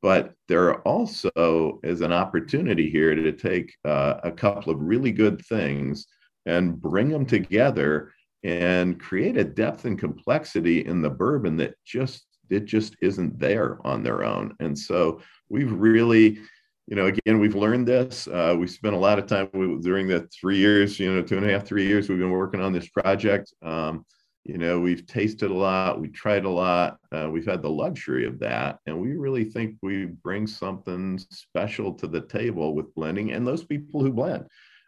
but 0.02 0.34
there 0.48 0.76
also 0.82 1.80
is 1.84 2.02
an 2.02 2.14
opportunity 2.14 2.90
here 2.90 3.16
to 3.16 3.32
take 3.32 3.74
uh, 3.86 4.16
a 4.24 4.32
couple 4.32 4.72
of 4.72 4.80
really 4.80 5.12
good 5.12 5.44
things 5.46 6.08
and 6.46 6.80
bring 6.80 7.10
them 7.10 7.26
together 7.26 8.12
and 8.44 9.00
create 9.00 9.38
a 9.38 9.44
depth 9.44 9.86
and 9.86 10.00
complexity 10.00 10.86
in 10.86 11.02
the 11.02 11.10
bourbon 11.10 11.58
that 11.58 11.74
just 11.86 12.26
it 12.50 12.66
just 12.66 12.96
isn't 13.02 13.38
there 13.38 13.78
on 13.86 14.04
their 14.04 14.24
own. 14.24 14.56
And 14.60 14.78
so 14.78 15.22
we've 15.50 15.72
really 15.72 16.40
you 16.88 16.96
know 16.96 17.08
again 17.08 17.40
we've 17.40 17.56
learned 17.56 17.88
this 17.88 18.28
uh, 18.28 18.56
we 18.58 18.68
spent 18.68 18.96
a 18.96 19.00
lot 19.00 19.20
of 19.20 19.28
time 19.28 19.50
during 19.82 20.08
the 20.08 20.28
three 20.40 20.58
years 20.58 20.98
you 21.00 21.14
know 21.14 21.22
two 21.22 21.38
and 21.38 21.46
a 21.46 21.52
half 21.52 21.66
three 21.66 21.86
years 21.86 22.08
we've 22.08 22.20
been 22.20 22.32
working 22.32 22.62
on 22.62 22.72
this 22.72 22.88
project. 22.90 23.54
Um, 23.62 24.06
you 24.48 24.58
know, 24.58 24.80
we've 24.80 25.06
tasted 25.06 25.52
a 25.52 25.54
lot, 25.54 26.00
we 26.00 26.08
tried 26.08 26.46
a 26.46 26.50
lot, 26.50 26.98
uh, 27.12 27.30
we've 27.30 27.46
had 27.46 27.62
the 27.62 27.70
luxury 27.70 28.26
of 28.26 28.40
that, 28.40 28.80
and 28.86 29.00
we 29.00 29.12
really 29.14 29.44
think 29.44 29.76
we 29.82 30.06
bring 30.06 30.48
something 30.48 31.20
special 31.32 31.94
to 31.94 32.08
the 32.08 32.22
table 32.22 32.74
with 32.74 32.94
blending 32.96 33.34
and 33.34 33.46
those 33.46 33.66
people 33.66 34.02
who 34.02 34.12
blend. 34.12 34.46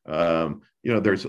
Um, 0.07 0.61
you 0.81 0.93
know, 0.93 1.01
there's 1.01 1.27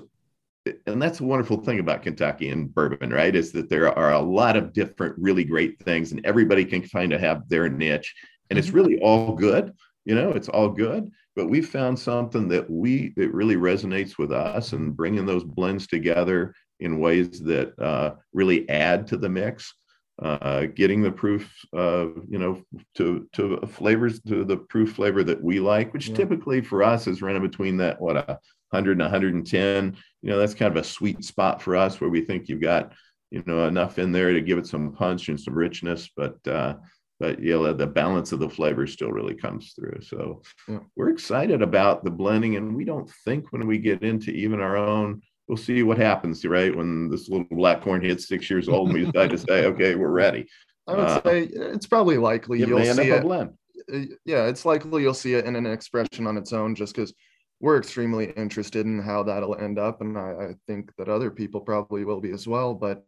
and 0.87 1.01
that's 1.01 1.21
a 1.21 1.25
wonderful 1.25 1.57
thing 1.57 1.81
about 1.81 2.03
Kentucky 2.03 2.51
and 2.51 2.73
bourbon, 2.73 3.11
right? 3.11 3.35
Is 3.35 3.51
that 3.53 3.71
there 3.71 3.97
are 3.99 4.13
a 4.13 4.21
lot 4.21 4.57
of 4.57 4.73
different, 4.73 5.17
really 5.19 5.43
great 5.43 5.83
things, 5.83 6.13
and 6.13 6.25
everybody 6.25 6.65
can 6.65 6.83
kind 6.83 7.13
of 7.13 7.21
have 7.21 7.49
their 7.49 7.69
niche, 7.69 8.15
and 8.49 8.59
it's 8.59 8.69
mm-hmm. 8.69 8.77
really 8.77 8.99
all 9.01 9.35
good. 9.35 9.75
You 10.05 10.15
know, 10.15 10.31
it's 10.31 10.49
all 10.49 10.69
good, 10.69 11.11
but 11.35 11.51
we 11.51 11.63
found 11.63 11.99
something 11.99 12.47
that 12.49 12.71
we 12.71 13.13
that 13.17 13.35
really 13.35 13.57
resonates 13.57 14.19
with 14.19 14.31
us, 14.31 14.73
and 14.73 14.97
bringing 14.97 15.27
those 15.27 15.45
blends 15.45 15.89
together 15.89 16.55
in 16.81 17.01
ways 17.01 17.41
that 17.41 17.79
uh, 17.79 18.15
really 18.33 18.69
add 18.69 19.07
to 19.09 19.17
the 19.17 19.29
mix. 19.29 19.75
Uh, 20.23 20.67
getting 20.67 21.01
the 21.01 21.11
proof, 21.11 21.51
uh, 21.75 22.05
you 22.29 22.39
know, 22.39 22.63
to 22.95 23.27
to 23.33 23.59
flavors 23.67 24.21
to 24.21 24.45
the 24.45 24.57
proof 24.59 24.93
flavor 24.93 25.25
that 25.25 25.43
we 25.43 25.59
like, 25.61 25.95
which 25.95 26.09
yeah. 26.09 26.17
typically 26.17 26.61
for 26.61 26.83
us 26.83 27.07
is 27.07 27.23
running 27.23 27.41
between 27.41 27.79
that 27.79 27.99
what 27.99 28.19
a 28.19 28.39
100 28.71 28.93
and 28.93 29.01
110. 29.01 29.97
You 30.23 30.31
know, 30.31 30.39
that's 30.39 30.55
kind 30.55 30.71
of 30.71 30.83
a 30.83 30.87
sweet 30.87 31.25
spot 31.25 31.63
for 31.63 31.75
us 31.75 32.01
where 32.01 32.11
we 32.11 32.21
think 32.21 32.49
you've 32.49 32.61
got 32.61 32.93
you 33.31 33.43
know 33.47 33.67
enough 33.67 33.99
in 33.99 34.13
there 34.13 34.33
to 34.33 34.41
give 34.41 34.59
it 34.59 34.67
some 34.67 34.93
punch 34.93 35.29
and 35.29 35.41
some 35.41 35.55
richness, 35.55 36.11
but 36.17 36.37
uh, 36.47 36.75
but 37.19 37.41
you 37.41 37.53
know 37.53 37.73
the 37.73 37.87
balance 37.87 38.33
of 38.33 38.41
the 38.41 38.49
flavor 38.49 38.87
still 38.87 39.13
really 39.13 39.35
comes 39.35 39.73
through. 39.75 40.01
So 40.03 40.43
yeah. 40.69 40.81
we're 40.97 41.11
excited 41.11 41.63
about 41.63 42.05
the 42.05 42.11
blending, 42.11 42.57
and 42.57 42.75
we 42.75 42.85
don't 42.85 43.11
think 43.25 43.53
when 43.53 43.67
we 43.67 43.79
get 43.79 44.03
into 44.03 44.31
even 44.31 44.61
our 44.61 44.77
own 44.77 45.23
we'll 45.51 45.57
see 45.57 45.83
what 45.83 45.99
happens, 45.99 46.45
right? 46.45 46.75
When 46.75 47.09
this 47.09 47.29
little 47.29 47.45
black 47.51 47.83
corn 47.83 48.03
hits 48.03 48.29
six 48.29 48.49
years 48.49 48.69
old 48.69 48.91
and 48.91 48.95
we 48.95 49.05
decide 49.05 49.31
to 49.31 49.39
say, 49.39 49.65
okay, 49.67 49.97
we're 49.97 50.09
ready. 50.09 50.47
I 50.87 50.93
would 50.93 51.01
uh, 51.01 51.23
say 51.25 51.49
it's 51.53 51.89
probably 51.89 52.19
likely 52.19 52.61
you'll 52.61 52.85
see 52.85 53.11
it. 53.11 53.23
Blend. 53.23 53.55
Uh, 53.93 54.15
yeah, 54.25 54.47
it's 54.47 54.65
likely 54.65 55.03
you'll 55.03 55.13
see 55.13 55.35
it 55.35 55.47
in 55.47 55.57
an 55.57 55.67
expression 55.67 56.29
on 56.29 56.37
its 56.37 56.53
own 56.53 56.77
just 56.77 56.95
because 56.95 57.13
we're 57.59 57.79
extremely 57.79 58.31
interested 58.37 58.87
in 58.87 59.03
how 59.03 59.25
that'll 59.25 59.57
end 59.57 59.81
up. 59.81 60.03
And 60.03 60.17
I, 60.17 60.31
I 60.31 60.55
think 60.69 60.93
that 60.99 61.09
other 61.09 61.33
people 61.33 61.63
probably 61.63 62.05
will 62.05 62.21
be 62.21 62.31
as 62.31 62.47
well. 62.47 62.73
But 62.73 63.03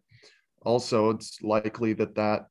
also, 0.63 1.11
it's 1.11 1.41
likely 1.43 1.93
that 1.93 2.17
that 2.17 2.47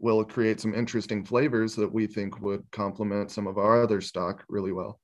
will 0.00 0.24
create 0.24 0.60
some 0.60 0.74
interesting 0.74 1.24
flavors 1.24 1.76
that 1.76 1.92
we 1.92 2.08
think 2.08 2.40
would 2.40 2.64
complement 2.72 3.30
some 3.30 3.46
of 3.46 3.58
our 3.58 3.80
other 3.80 4.00
stock 4.00 4.44
really 4.48 4.72
well. 4.72 4.98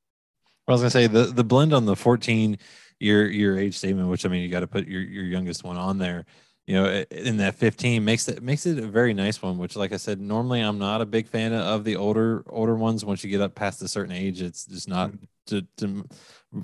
I 0.68 0.72
was 0.72 0.80
gonna 0.80 0.90
say 0.90 1.06
the 1.06 1.24
the 1.24 1.44
blend 1.44 1.72
on 1.72 1.86
the 1.86 1.96
14 1.96 2.58
year 3.02 3.28
your 3.28 3.58
age 3.58 3.76
statement, 3.76 4.08
which 4.08 4.24
I 4.24 4.28
mean, 4.28 4.42
you 4.42 4.48
got 4.48 4.60
to 4.60 4.66
put 4.66 4.86
your 4.86 5.02
your 5.02 5.24
youngest 5.24 5.64
one 5.64 5.76
on 5.76 5.98
there. 5.98 6.24
You 6.66 6.74
know, 6.74 7.04
in 7.10 7.38
that 7.38 7.56
15 7.56 8.04
makes 8.04 8.28
it 8.28 8.40
makes 8.40 8.66
it 8.66 8.78
a 8.78 8.86
very 8.86 9.12
nice 9.12 9.42
one. 9.42 9.58
Which, 9.58 9.74
like 9.74 9.92
I 9.92 9.96
said, 9.96 10.20
normally 10.20 10.60
I'm 10.60 10.78
not 10.78 11.00
a 11.00 11.06
big 11.06 11.26
fan 11.26 11.52
of 11.52 11.82
the 11.82 11.96
older 11.96 12.44
older 12.48 12.76
ones. 12.76 13.04
Once 13.04 13.24
you 13.24 13.30
get 13.30 13.40
up 13.40 13.54
past 13.54 13.82
a 13.82 13.88
certain 13.88 14.14
age, 14.14 14.40
it's 14.40 14.64
just 14.64 14.88
not 14.88 15.10
mm-hmm. 15.10 15.24
to, 15.46 15.66
to 15.78 16.06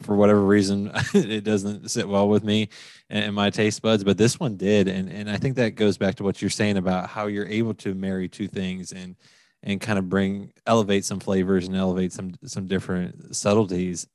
for 0.01 0.15
whatever 0.15 0.41
reason 0.41 0.93
it 1.15 1.43
doesn't 1.43 1.91
sit 1.91 2.09
well 2.09 2.29
with 2.29 2.45
me 2.45 2.69
and 3.11 3.35
my 3.35 3.51
taste 3.51 3.83
buds. 3.83 4.05
But 4.05 4.19
this 4.19 4.39
one 4.39 4.57
did, 4.57 4.87
and 4.87 5.11
and 5.11 5.29
I 5.29 5.37
think 5.37 5.57
that 5.57 5.75
goes 5.75 5.99
back 5.99 6.15
to 6.17 6.25
what 6.25 6.41
you're 6.41 6.51
saying 6.51 6.77
about 6.77 7.11
how 7.11 7.27
you're 7.27 7.49
able 7.49 7.75
to 7.75 7.95
marry 7.95 8.29
two 8.29 8.47
things 8.47 8.93
and 8.93 9.17
and 9.63 9.81
kind 9.81 9.99
of 9.99 10.09
bring 10.09 10.53
elevate 10.67 11.05
some 11.05 11.21
flavors 11.21 11.67
and 11.67 11.77
elevate 11.77 12.13
some 12.13 12.35
some 12.45 12.67
different 12.67 13.35
subtleties. 13.35 14.07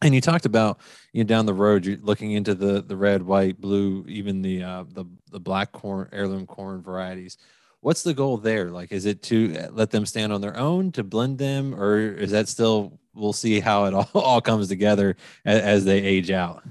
And 0.00 0.14
you 0.14 0.20
talked 0.20 0.46
about 0.46 0.80
you 1.12 1.24
know 1.24 1.28
down 1.28 1.46
the 1.46 1.54
road 1.54 1.84
you're 1.84 1.98
looking 1.98 2.32
into 2.32 2.54
the 2.54 2.82
the 2.82 2.96
red 2.96 3.22
white 3.22 3.60
blue 3.60 4.04
even 4.08 4.42
the 4.42 4.62
uh 4.62 4.84
the 4.92 5.04
the 5.30 5.40
black 5.40 5.72
corn 5.72 6.08
heirloom 6.12 6.46
corn 6.46 6.82
varieties. 6.82 7.36
What's 7.80 8.02
the 8.02 8.14
goal 8.14 8.38
there? 8.38 8.70
Like 8.70 8.92
is 8.92 9.06
it 9.06 9.22
to 9.24 9.68
let 9.72 9.90
them 9.90 10.06
stand 10.06 10.32
on 10.32 10.40
their 10.40 10.56
own 10.56 10.92
to 10.92 11.04
blend 11.04 11.38
them 11.38 11.74
or 11.74 11.98
is 11.98 12.30
that 12.32 12.48
still 12.48 12.98
we'll 13.14 13.32
see 13.32 13.60
how 13.60 13.86
it 13.86 13.94
all, 13.94 14.10
all 14.14 14.40
comes 14.40 14.68
together 14.68 15.16
as, 15.44 15.60
as 15.60 15.84
they 15.84 15.98
age 15.98 16.30
out? 16.30 16.62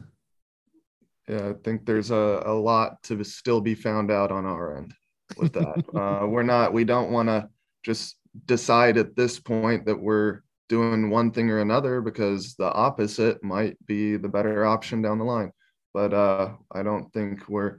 Yeah 1.28 1.50
i 1.50 1.54
think 1.62 1.86
there's 1.86 2.12
a, 2.12 2.44
a 2.46 2.54
lot 2.54 3.04
to 3.04 3.22
still 3.24 3.60
be 3.60 3.76
found 3.76 4.12
out 4.12 4.32
on 4.32 4.46
our 4.46 4.78
end 4.78 4.94
with 5.36 5.52
that. 5.54 5.84
Uh, 5.94 6.26
we're 6.26 6.44
not 6.44 6.72
we 6.72 6.86
don't 6.86 7.12
want 7.12 7.28
to 7.28 7.50
just 7.88 8.18
decide 8.46 8.98
at 8.98 9.16
this 9.16 9.40
point 9.40 9.86
that 9.86 10.00
we're 10.00 10.42
doing 10.68 11.10
one 11.10 11.32
thing 11.32 11.50
or 11.50 11.60
another 11.60 12.02
because 12.02 12.56
the 12.56 12.70
opposite 12.74 13.42
might 13.42 13.78
be 13.88 14.18
the 14.18 14.28
better 14.28 14.66
option 14.66 15.02
down 15.02 15.18
the 15.18 15.24
line. 15.24 15.52
But 15.94 16.14
uh, 16.14 16.50
I 16.70 16.84
don't 16.84 17.12
think 17.14 17.48
we're, 17.48 17.78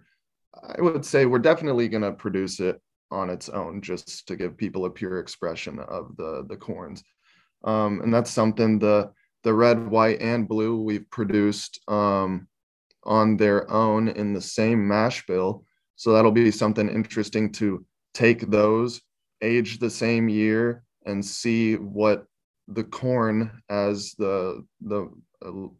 I 0.54 0.80
would 0.80 1.04
say 1.04 1.26
we're 1.26 1.40
definitely 1.50 1.88
going 1.88 2.02
to 2.02 2.12
produce 2.12 2.58
it 2.58 2.80
on 3.10 3.28
its 3.28 3.50
own 3.50 3.82
just 3.82 4.26
to 4.28 4.36
give 4.36 4.56
people 4.56 4.86
a 4.86 4.90
pure 4.90 5.20
expression 5.20 5.78
of 5.78 6.16
the, 6.16 6.46
the 6.48 6.56
corns. 6.56 7.04
Um, 7.64 8.00
and 8.00 8.12
that's 8.12 8.30
something 8.30 8.78
the, 8.78 9.10
the 9.44 9.52
red, 9.52 9.86
white, 9.86 10.22
and 10.22 10.48
blue 10.48 10.80
we've 10.80 11.08
produced 11.10 11.80
um, 11.86 12.48
on 13.04 13.36
their 13.36 13.70
own 13.70 14.08
in 14.08 14.32
the 14.32 14.40
same 14.40 14.88
mash 14.88 15.26
bill. 15.26 15.66
So 15.96 16.12
that'll 16.12 16.32
be 16.32 16.50
something 16.50 16.88
interesting 16.88 17.52
to 17.52 17.84
take 18.14 18.50
those, 18.50 19.02
age 19.42 19.78
the 19.78 19.90
same 19.90 20.28
year, 20.28 20.82
and 21.06 21.24
see 21.24 21.74
what 21.76 22.26
the 22.68 22.84
corn 22.84 23.62
as 23.70 24.14
the 24.18 24.64
the 24.82 25.10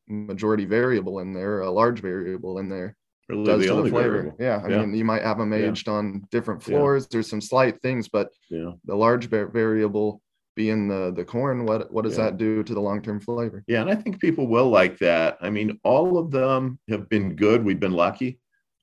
majority 0.07 0.65
variable 0.65 1.19
in 1.21 1.33
there, 1.33 1.61
a 1.61 1.71
large 1.71 2.01
variable 2.01 2.59
in 2.59 2.69
there. 2.69 2.97
Really 3.29 3.45
does 3.45 3.61
the 3.61 3.67
to 3.67 3.83
the 3.83 3.91
flavor. 3.91 4.11
Variable. 4.11 4.37
Yeah, 4.41 4.63
I 4.65 4.69
yeah. 4.69 4.79
mean, 4.79 4.95
you 4.95 5.05
might 5.05 5.23
have 5.23 5.37
them 5.37 5.53
aged 5.53 5.87
yeah. 5.87 5.95
on 5.95 6.27
different 6.31 6.63
floors. 6.63 7.05
Yeah. 7.05 7.09
There's 7.13 7.29
some 7.29 7.43
slight 7.43 7.81
things, 7.83 8.09
but 8.09 8.31
the 8.51 8.77
large 8.87 9.29
variable 9.29 10.23
being 10.59 10.89
the 10.89 11.13
the 11.15 11.25
corn, 11.25 11.67
what 11.67 11.93
what 11.93 12.05
does 12.05 12.17
that 12.17 12.37
do 12.37 12.65
to 12.65 12.75
the 12.75 12.81
long 12.81 13.01
term 13.01 13.21
flavor? 13.21 13.63
Yeah, 13.69 13.83
and 13.83 13.91
I 13.91 13.95
think 13.95 14.19
people 14.19 14.49
will 14.49 14.69
like 14.69 14.99
that. 14.99 15.39
I 15.41 15.51
mean, 15.51 15.79
all 15.85 16.19
of 16.19 16.31
them 16.31 16.81
have 16.89 17.09
been 17.09 17.37
good. 17.37 17.65
We've 17.65 17.79
been 17.79 17.93
lucky. 17.93 18.41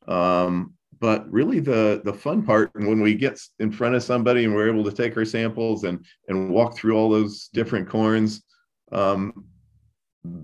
Um, 0.07 0.75
but 0.99 1.29
really 1.31 1.59
the 1.59 2.01
the 2.05 2.13
fun 2.13 2.43
part 2.43 2.71
when 2.73 3.01
we 3.01 3.15
get 3.15 3.39
in 3.59 3.71
front 3.71 3.95
of 3.95 4.03
somebody 4.03 4.45
and 4.45 4.53
we're 4.53 4.69
able 4.69 4.83
to 4.83 4.91
take 4.91 5.15
our 5.17 5.25
samples 5.25 5.83
and 5.83 6.05
and 6.27 6.49
walk 6.49 6.75
through 6.75 6.95
all 6.95 7.09
those 7.09 7.49
different 7.53 7.87
corns 7.87 8.43
um, 8.91 9.45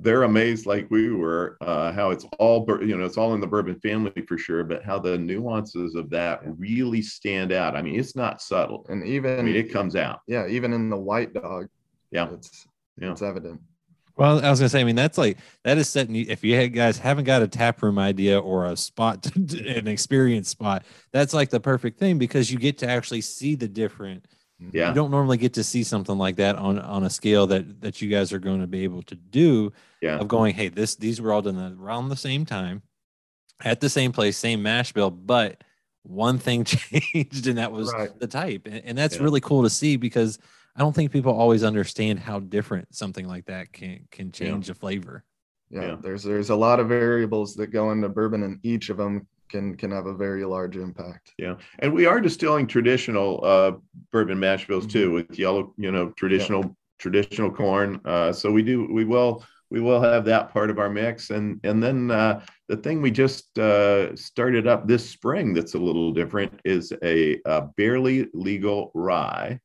they're 0.02 0.24
amazed 0.24 0.66
like 0.66 0.88
we 0.90 1.12
were 1.12 1.58
uh, 1.62 1.92
how 1.92 2.12
it's 2.12 2.26
all 2.40 2.66
you 2.82 2.98
know 2.98 3.06
it's 3.06 3.18
all 3.18 3.34
in 3.34 3.42
the 3.42 3.48
bourbon 3.48 3.80
family 3.80 4.12
for 4.28 4.38
sure 4.38 4.64
but 4.64 4.84
how 4.84 5.00
the 5.00 5.18
nuances 5.18 5.96
of 5.96 6.10
that 6.10 6.42
really 6.58 7.02
stand 7.02 7.52
out. 7.52 7.76
I 7.76 7.82
mean 7.82 8.00
it's 8.00 8.16
not 8.16 8.42
subtle. 8.42 8.86
And 8.90 9.06
even 9.06 9.40
I 9.40 9.42
mean, 9.42 9.56
it 9.56 9.72
comes 9.72 9.96
out. 9.96 10.20
Yeah 10.28 10.48
even 10.48 10.74
in 10.74 10.90
the 10.90 10.98
white 10.98 11.34
dog 11.34 11.68
yeah. 12.12 12.30
it's 12.32 12.68
yeah. 13.00 13.12
it's 13.12 13.22
evident 13.22 13.60
well, 14.22 14.46
I 14.46 14.52
was 14.52 14.60
gonna 14.60 14.70
say, 14.70 14.82
I 14.82 14.84
mean, 14.84 14.96
that's 14.96 15.18
like 15.18 15.40
that 15.64 15.80
is 15.80 15.90
setting. 15.90 16.16
If 16.16 16.44
you 16.44 16.68
guys 16.68 17.00
haven't 17.00 17.24
got 17.24 17.42
a 17.42 17.48
tap 17.48 17.82
room 17.82 17.98
idea 17.98 18.38
or 18.38 18.68
a 18.68 18.78
spot, 18.78 19.24
to, 19.24 19.68
an 19.68 19.88
experience 19.88 20.48
spot, 20.48 20.86
that's 21.12 21.34
like 21.34 21.50
the 21.50 21.60
perfect 21.60 21.98
thing 21.98 22.20
because 22.20 22.52
you 22.52 22.60
get 22.60 22.78
to 22.78 22.88
actually 22.88 23.22
see 23.22 23.56
the 23.56 23.68
different. 23.68 24.28
Yeah. 24.60 24.90
You 24.90 24.94
don't 24.94 25.10
normally 25.10 25.38
get 25.38 25.56
to 25.56 25.64
see 25.64 25.82
something 25.82 26.20
like 26.20 26.36
that 26.36 26.56
on 26.56 26.78
on 26.78 27.04
a 27.04 27.10
scale 27.10 27.48
that 27.48 27.82
that 27.82 28.00
you 28.00 28.12
guys 28.12 28.32
are 28.32 28.38
going 28.38 28.62
to 28.62 28.68
be 28.68 28.84
able 28.84 29.02
to 29.04 29.16
do. 29.16 29.74
Yeah. 30.04 30.20
Of 30.20 30.28
going, 30.28 30.54
hey, 30.54 30.68
this 30.68 30.96
these 30.98 31.20
were 31.20 31.34
all 31.34 31.42
done 31.42 31.80
around 31.82 32.10
the 32.10 32.16
same 32.16 32.46
time, 32.46 32.84
at 33.64 33.80
the 33.82 33.90
same 33.90 34.12
place, 34.12 34.38
same 34.38 34.62
mash 34.62 34.94
bill, 34.94 35.10
but 35.10 35.64
one 36.04 36.38
thing 36.38 36.64
changed, 36.66 37.48
and 37.48 37.58
that 37.58 37.72
was 37.72 37.92
right. 37.92 38.20
the 38.20 38.28
type, 38.28 38.68
and, 38.68 38.84
and 38.86 38.96
that's 38.96 39.16
yeah. 39.16 39.24
really 39.24 39.42
cool 39.42 39.64
to 39.64 39.70
see 39.72 39.96
because 39.96 40.38
I 40.76 40.80
don't 40.80 40.94
think 40.94 41.12
people 41.12 41.34
always 41.34 41.64
understand 41.64 42.20
how 42.20 42.40
different 42.40 42.96
something 42.96 43.28
like 43.28 43.46
that 43.46 43.74
can 43.74 44.08
can 44.12 44.32
change 44.32 44.68
yeah. 44.68 44.72
a 44.72 44.76
flavor. 44.76 45.24
Yeah, 45.70 45.82
yeah, 45.82 45.96
there's 46.02 46.24
there's 46.24 46.50
a 46.50 46.56
lot 46.56 46.80
of 46.80 46.88
variables 46.88 47.56
that 47.56 47.68
go 47.68 47.92
into 47.92 48.10
bourbon, 48.10 48.44
and 48.44 48.60
each 48.64 48.90
of 48.90 48.98
them 48.98 49.28
can 49.50 49.76
can 49.76 49.92
have 49.92 50.06
a 50.06 50.14
very 50.14 50.46
large 50.46 50.78
impact. 50.78 51.34
Yeah, 51.38 51.56
and 51.80 51.94
we 51.94 52.06
are 52.06 52.20
distilling 52.20 52.68
traditional 52.68 53.42
uh, 53.44 53.74
bourbon 54.12 54.40
mash 54.40 54.68
bills 54.68 54.86
mm-hmm. 54.86 55.00
too, 55.00 55.12
with 55.12 55.38
yellow, 55.38 55.74
you 55.78 55.92
know, 55.92 56.10
traditional 56.12 56.64
yeah. 56.64 56.72
traditional 57.00 57.52
corn. 57.52 58.00
Uh, 58.06 58.32
so 58.32 58.52
we 58.52 58.64
do 58.64 58.88
we 58.92 59.06
will 59.06 59.44
we 59.70 59.80
will 59.80 60.02
have 60.02 60.26
that 60.26 60.52
part 60.52 60.70
of 60.70 60.80
our 60.80 60.90
mix, 60.90 61.30
and 61.30 61.60
and 61.64 61.82
then 61.82 62.12
uh, 62.12 62.42
the 62.68 62.78
thing 62.78 63.02
we 63.02 63.12
just 63.12 63.58
uh, 63.58 64.16
started 64.16 64.68
up 64.68 64.88
this 64.88 65.10
spring 65.10 65.54
that's 65.54 65.74
a 65.76 65.80
little 65.80 66.12
different 66.12 66.60
is 66.66 66.94
a, 67.04 67.40
a 67.46 67.62
barely 67.78 68.28
legal 68.34 68.92
rye 68.94 69.60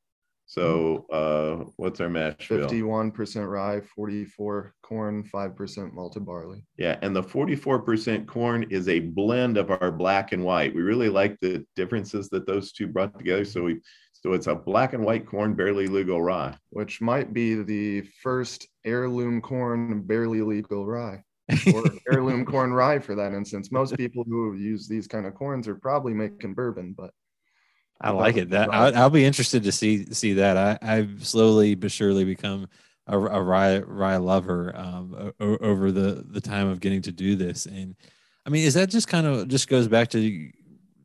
so 0.47 1.07
uh, 1.11 1.69
what's 1.77 2.01
our 2.01 2.09
mash? 2.09 2.47
Fifty-one 2.47 3.11
percent 3.11 3.49
rye, 3.49 3.81
forty-four 3.81 4.75
corn, 4.81 5.25
five 5.25 5.57
percent 5.57 5.93
malted 5.93 6.25
barley. 6.25 6.63
Yeah, 6.79 6.99
and 7.03 7.15
the 7.15 7.23
forty-four 7.23 7.81
percent 7.81 8.29
corn 8.29 8.65
is 8.71 8.89
a 8.89 9.01
blend 9.01 9.57
of 9.57 9.73
our 9.73 9.91
black 9.91 10.31
and 10.31 10.45
white. 10.45 10.73
We 10.73 10.83
really 10.83 11.09
like 11.09 11.39
the 11.41 11.67
differences 11.75 12.29
that 12.29 12.47
those 12.47 12.71
two 12.71 12.87
brought 12.87 13.19
together. 13.19 13.45
So 13.45 13.65
we, 13.65 13.81
so 14.13 14.35
it's 14.35 14.47
a 14.47 14.55
black 14.55 14.93
and 14.93 15.05
white 15.05 15.27
corn, 15.27 15.55
barely 15.55 15.89
legal 15.89 16.23
rye, 16.23 16.57
which 16.71 17.01
might 17.01 17.35
be 17.35 17.61
the 17.63 18.03
first 18.23 18.69
heirloom 18.85 19.41
corn, 19.41 20.03
barely 20.03 20.43
legal 20.43 20.87
rye. 20.87 21.23
or 21.73 21.85
heirloom 22.11 22.45
corn 22.45 22.73
rye 22.73 22.99
for 22.99 23.15
that 23.15 23.33
instance. 23.33 23.71
Most 23.71 23.97
people 23.97 24.25
who 24.27 24.55
use 24.55 24.89
these 24.89 25.07
kind 25.07 25.27
of 25.27 25.35
corns 25.35 25.69
are 25.69 25.77
probably 25.77 26.13
making 26.13 26.55
bourbon, 26.55 26.93
but 26.97 27.13
I 28.01 28.11
like 28.11 28.37
it. 28.37 28.51
That 28.51 28.73
I'll, 28.73 28.97
I'll, 28.97 29.11
be 29.11 29.25
interested 29.25 29.63
to 29.63 29.73
see 29.73 30.05
see 30.13 30.35
that. 30.35 30.57
I, 30.57 30.79
I've 30.83 31.27
slowly 31.27 31.75
but 31.75 31.91
surely 31.91 32.25
become 32.25 32.69
a, 33.07 33.19
a 33.19 33.43
rye 33.43 33.79
rye 33.79 34.17
lover 34.17 34.73
um, 34.77 35.33
o- 35.41 35.59
over 35.59 35.91
the 35.91 36.25
the 36.29 36.41
time 36.41 36.69
of 36.69 36.81
getting 36.81 37.03
to 37.03 37.13
do 37.13 37.37
this. 37.37 37.67
And 37.67 37.97
I 38.45 38.51
mean, 38.51 38.65
is 38.65 38.75
that 38.75 38.91
just 38.91 39.09
kind 39.09 39.27
of 39.27 39.49
just 39.49 39.69
goes 39.69 39.89
back 39.89 40.09
to 40.11 40.51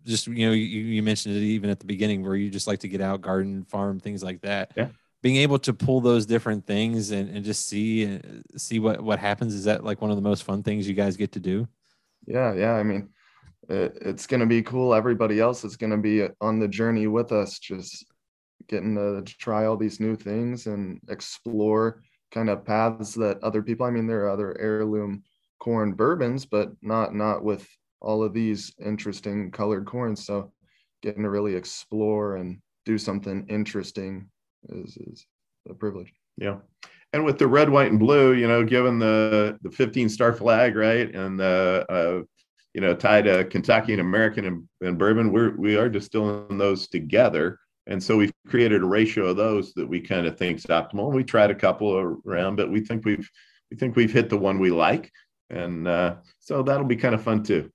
just 0.06 0.28
you 0.28 0.48
know 0.48 0.54
you, 0.54 0.64
you 0.64 1.04
mentioned 1.04 1.36
it 1.36 1.42
even 1.42 1.70
at 1.70 1.80
the 1.80 1.86
beginning 1.86 2.24
where 2.24 2.36
you 2.36 2.50
just 2.50 2.68
like 2.68 2.80
to 2.80 2.88
get 2.88 3.02
out, 3.02 3.22
garden, 3.22 3.64
farm, 3.66 4.00
things 4.00 4.24
like 4.24 4.42
that. 4.42 4.74
Yeah. 4.76 4.90
Being 5.22 5.38
able 5.38 5.60
to 5.60 5.74
pull 5.74 6.02
those 6.02 6.26
different 6.26 6.66
things 6.66 7.12
and, 7.12 7.30
and 7.30 7.46
just 7.46 7.70
see 7.70 8.20
see 8.58 8.80
what 8.80 9.02
what 9.02 9.20
happens 9.20 9.54
is 9.54 9.66
that 9.66 9.84
like 9.84 10.02
one 10.02 10.10
of 10.10 10.18
the 10.18 10.24
most 10.24 10.44
fun 10.44 10.64
things 10.64 10.88
you 10.88 10.96
guys 10.96 11.16
get 11.16 11.32
to 11.34 11.40
do. 11.40 11.68
Yeah, 12.26 12.54
yeah. 12.54 12.74
I 12.74 12.84
mean, 12.84 13.10
it, 13.70 13.98
it's 14.02 14.28
going 14.28 14.40
to 14.40 14.46
be 14.46 14.62
cool. 14.62 14.94
Everybody 14.94 15.40
else 15.40 15.64
is 15.64 15.78
going 15.78 15.92
to 15.92 15.98
be 15.98 16.28
on 16.40 16.60
the 16.60 16.68
journey 16.68 17.08
with 17.08 17.32
us, 17.32 17.60
just 17.60 18.06
getting 18.68 18.96
to 18.96 19.24
try 19.26 19.66
all 19.66 19.78
these 19.78 20.00
new 20.00 20.16
things 20.16 20.68
and 20.68 21.00
explore 21.10 22.02
kind 22.32 22.50
of 22.50 22.66
paths 22.66 23.14
that 23.16 23.44
other 23.44 23.62
people. 23.62 23.86
I 23.86 23.92
mean, 23.92 24.08
there 24.08 24.26
are 24.26 24.30
other 24.30 24.58
heirloom 24.60 25.24
corn 25.60 25.94
bourbons, 25.94 26.46
but 26.46 26.72
not 26.82 27.14
not 27.14 27.44
with 27.44 27.68
all 28.00 28.24
of 28.24 28.34
these 28.34 28.74
interesting 28.84 29.52
colored 29.52 29.86
corns. 29.86 30.26
So, 30.26 30.52
getting 31.04 31.24
to 31.24 31.30
really 31.30 31.56
explore 31.56 32.38
and 32.38 32.60
do 32.86 32.98
something 32.98 33.46
interesting 33.48 34.30
is 34.70 34.98
is 34.98 35.26
a 35.70 35.74
privilege. 35.74 36.12
Yeah. 36.38 36.58
And 37.14 37.26
with 37.26 37.38
the 37.38 37.48
red, 37.48 37.70
white, 37.70 37.92
and 37.92 38.00
blue, 38.00 38.34
you 38.34 38.48
know, 38.48 38.64
given 38.64 38.98
the 38.98 39.58
the 39.62 39.72
15 39.72 40.10
star 40.10 40.34
flag, 40.34 40.76
right, 40.76 41.14
and 41.14 41.40
the 41.40 41.86
uh, 41.90 42.24
you 42.74 42.82
know, 42.82 42.96
tied 42.96 43.26
to 43.26 43.44
Kentucky 43.46 43.94
and 43.94 44.02
American 44.02 44.46
and, 44.46 44.68
and 44.82 44.98
bourbon, 44.98 45.32
we're 45.32 45.56
we 45.56 45.76
are 45.76 45.90
distilling 45.90 46.58
those 46.58 46.88
together. 46.88 47.60
And 47.88 48.02
so 48.02 48.16
we've 48.16 48.32
created 48.48 48.84
a 48.84 48.86
ratio 48.86 49.28
of 49.28 49.38
those 49.38 49.74
that 49.74 49.88
we 49.88 50.00
kind 50.00 50.28
of 50.28 50.38
think 50.38 50.60
is 50.60 50.66
optimal. 50.66 51.08
And 51.08 51.16
We 51.16 51.24
tried 51.24 51.52
a 51.52 51.56
couple 51.56 52.20
around, 52.26 52.56
but 52.56 52.72
we 52.72 52.82
think 52.82 53.06
we've 53.06 53.30
we 53.70 53.78
think 53.78 53.96
we've 53.96 54.12
hit 54.12 54.30
the 54.30 54.38
one 54.38 54.60
we 54.60 54.72
like. 54.72 55.12
And 55.50 55.88
uh, 55.88 56.16
so 56.40 56.64
that'll 56.64 56.86
be 56.86 56.96
kind 56.96 57.16
of 57.16 57.24
fun 57.24 57.44
too. 57.44 57.70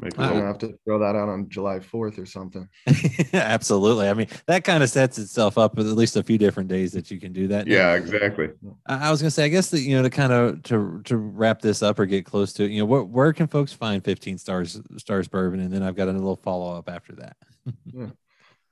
Maybe 0.00 0.14
we'll 0.16 0.46
have 0.46 0.58
to 0.58 0.78
throw 0.84 0.98
that 1.00 1.16
out 1.16 1.28
on 1.28 1.48
July 1.48 1.80
4th 1.80 2.18
or 2.18 2.26
something. 2.26 2.68
Absolutely. 3.32 4.08
I 4.08 4.14
mean, 4.14 4.28
that 4.46 4.64
kind 4.64 4.82
of 4.82 4.90
sets 4.90 5.18
itself 5.18 5.58
up 5.58 5.76
with 5.76 5.88
at 5.88 5.96
least 5.96 6.16
a 6.16 6.22
few 6.22 6.38
different 6.38 6.68
days 6.68 6.92
that 6.92 7.10
you 7.10 7.18
can 7.18 7.32
do 7.32 7.48
that. 7.48 7.66
Yeah, 7.66 7.94
exactly. 7.94 8.50
I, 8.86 9.10
was 9.10 9.20
going 9.20 9.28
to 9.28 9.32
say, 9.32 9.44
I 9.44 9.48
guess 9.48 9.70
that, 9.70 9.80
you 9.80 9.96
know, 9.96 10.02
to 10.02 10.10
kind 10.10 10.32
of, 10.32 10.62
to, 10.64 11.00
to 11.04 11.16
wrap 11.16 11.60
this 11.60 11.82
up 11.82 11.98
or 11.98 12.06
get 12.06 12.24
close 12.24 12.52
to 12.54 12.64
it, 12.64 12.70
you 12.70 12.80
know, 12.80 12.86
where, 12.86 13.02
where 13.02 13.32
can 13.32 13.48
folks 13.48 13.72
find 13.72 14.04
15 14.04 14.38
stars, 14.38 14.80
stars 14.96 15.28
bourbon? 15.28 15.60
And 15.60 15.72
then 15.72 15.82
I've 15.82 15.96
got 15.96 16.08
a 16.08 16.12
little 16.12 16.36
follow 16.36 16.76
up 16.76 16.88
after 16.88 17.14
that. 17.16 17.36
yeah. 17.92 18.06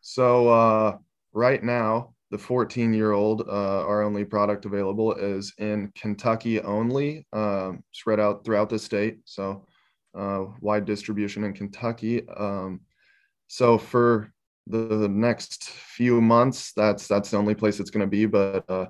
So, 0.01 0.49
uh, 0.49 0.99
right 1.33 1.63
now, 1.63 2.15
the 2.31 2.39
14 2.39 2.93
year 2.93 3.13
old, 3.13 3.43
uh, 3.43 3.87
our 3.87 4.03
only 4.03 4.25
product 4.25 4.65
available 4.65 5.15
is 5.15 5.53
in 5.59 5.93
Kentucky 5.97 6.61
only, 6.61 7.27
um, 7.33 7.83
spread 7.93 8.21
out 8.21 8.45
throughout 8.45 8.69
the 8.69 8.79
state. 8.79 9.19
So, 9.25 9.65
uh, 10.17 10.47
wide 10.61 10.85
distribution 10.85 11.45
in 11.45 11.53
Kentucky. 11.53 12.27
Um, 12.29 12.81
so 13.49 13.79
for 13.79 14.33
the 14.67 15.09
next 15.09 15.71
few 15.71 16.21
months, 16.21 16.73
that's 16.73 17.07
that's 17.07 17.31
the 17.31 17.37
only 17.37 17.55
place 17.55 17.79
it's 17.79 17.91
going 17.91 18.07
to 18.07 18.11
be. 18.11 18.27
But 18.27 18.69
uh, 18.69 18.87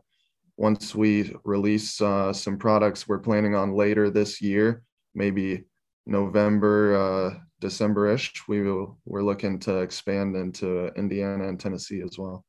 once 0.56 0.94
we 0.94 1.34
release 1.44 2.00
uh, 2.00 2.32
some 2.32 2.56
products, 2.56 3.06
we're 3.06 3.18
planning 3.18 3.54
on 3.54 3.74
later 3.74 4.10
this 4.10 4.40
year, 4.40 4.82
maybe 5.14 5.64
November, 6.06 6.96
uh, 6.96 7.38
December-ish. 7.60 8.48
We 8.48 8.62
will, 8.62 8.98
we're 9.04 9.22
looking 9.22 9.58
to 9.60 9.78
expand 9.78 10.36
into 10.36 10.86
Indiana 10.96 11.48
and 11.48 11.60
Tennessee 11.60 12.00
as 12.02 12.18
well. 12.18 12.44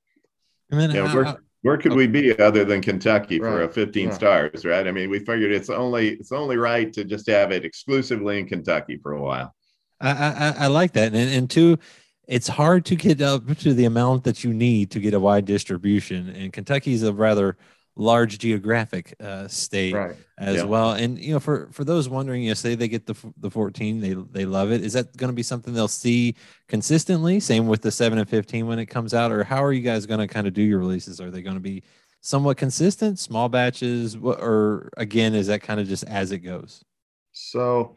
And 0.71 0.79
then 0.79 0.91
yeah, 0.91 1.13
we're 1.13 1.37
where 1.67 1.77
could 1.77 1.93
we 1.93 2.07
be 2.07 2.37
other 2.39 2.63
than 2.63 2.81
Kentucky 2.81 3.39
right. 3.39 3.51
for 3.51 3.63
a 3.63 3.69
15 3.69 4.07
yeah. 4.07 4.13
stars, 4.13 4.63
right? 4.63 4.87
I 4.87 4.91
mean, 4.91 5.09
we 5.09 5.19
figured 5.19 5.51
it's 5.51 5.69
only 5.69 6.11
it's 6.11 6.31
only 6.31 6.55
right 6.55 6.93
to 6.93 7.03
just 7.03 7.27
have 7.27 7.51
it 7.51 7.65
exclusively 7.65 8.39
in 8.39 8.47
Kentucky 8.47 8.97
for 9.03 9.11
a 9.11 9.21
while. 9.21 9.53
I 9.99 10.11
I, 10.11 10.55
I 10.59 10.67
like 10.67 10.93
that, 10.93 11.13
and 11.13 11.29
and 11.29 11.49
two, 11.49 11.77
it's 12.25 12.47
hard 12.47 12.85
to 12.85 12.95
get 12.95 13.21
up 13.21 13.45
to 13.57 13.73
the 13.73 13.83
amount 13.83 14.23
that 14.23 14.45
you 14.45 14.53
need 14.53 14.91
to 14.91 15.01
get 15.01 15.13
a 15.13 15.19
wide 15.19 15.43
distribution, 15.43 16.29
and 16.29 16.53
Kentucky 16.53 16.93
is 16.93 17.03
a 17.03 17.11
rather 17.11 17.57
large 17.97 18.37
geographic 18.37 19.15
uh, 19.19 19.47
state 19.47 19.93
right. 19.93 20.15
as 20.37 20.57
yeah. 20.57 20.63
well. 20.63 20.91
And 20.91 21.19
you 21.19 21.33
know, 21.33 21.39
for 21.39 21.67
for 21.71 21.83
those 21.83 22.07
wondering, 22.07 22.43
you 22.43 22.49
know, 22.49 22.53
say 22.53 22.75
they 22.75 22.87
get 22.87 23.05
the 23.05 23.15
the 23.37 23.49
14, 23.49 23.99
they 23.99 24.13
they 24.13 24.45
love 24.45 24.71
it. 24.71 24.83
Is 24.83 24.93
that 24.93 25.15
going 25.17 25.29
to 25.29 25.35
be 25.35 25.43
something 25.43 25.73
they'll 25.73 25.87
see 25.87 26.35
consistently? 26.67 27.39
Same 27.39 27.67
with 27.67 27.81
the 27.81 27.91
seven 27.91 28.19
and 28.19 28.29
15 28.29 28.67
when 28.67 28.79
it 28.79 28.85
comes 28.85 29.13
out, 29.13 29.31
or 29.31 29.43
how 29.43 29.63
are 29.63 29.73
you 29.73 29.81
guys 29.81 30.05
going 30.05 30.19
to 30.19 30.27
kind 30.27 30.47
of 30.47 30.53
do 30.53 30.61
your 30.61 30.79
releases? 30.79 31.19
Are 31.19 31.31
they 31.31 31.41
going 31.41 31.55
to 31.55 31.61
be 31.61 31.83
somewhat 32.21 32.57
consistent, 32.57 33.19
small 33.19 33.49
batches, 33.49 34.15
or 34.15 34.89
again, 34.97 35.33
is 35.33 35.47
that 35.47 35.61
kind 35.61 35.79
of 35.79 35.87
just 35.87 36.03
as 36.05 36.31
it 36.31 36.39
goes? 36.39 36.83
So 37.31 37.95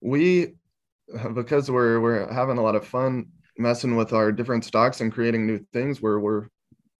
we 0.00 0.54
because 1.34 1.70
we're 1.70 2.00
we're 2.00 2.32
having 2.32 2.58
a 2.58 2.62
lot 2.62 2.74
of 2.74 2.86
fun 2.86 3.26
messing 3.58 3.96
with 3.96 4.12
our 4.12 4.32
different 4.32 4.64
stocks 4.64 5.00
and 5.00 5.12
creating 5.12 5.46
new 5.46 5.58
things 5.72 6.02
where 6.02 6.18
we're 6.18 6.48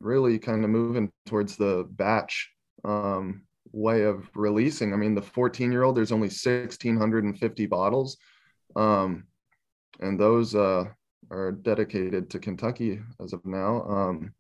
really 0.01 0.39
kind 0.39 0.65
of 0.65 0.71
moving 0.71 1.11
towards 1.27 1.57
the 1.57 1.87
batch 1.91 2.51
um, 2.85 3.43
way 3.73 4.03
of 4.03 4.29
releasing. 4.35 4.93
I 4.93 4.97
mean, 4.97 5.15
the 5.15 5.23
14 5.23 5.73
year 5.73 5.83
old, 5.83 5.97
there's 5.97 6.13
only 6.13 6.29
1,650 6.29 7.67
bottles. 7.67 8.17
Um, 8.75 9.25
and 10.01 10.19
those 10.19 10.55
uh, 10.55 10.85
are 11.31 11.53
dedicated 11.53 12.31
to 12.31 12.39
Kentucky 12.39 13.01
as 13.23 13.33
of 13.33 13.45
now. 13.45 13.83
Um, 13.83 14.33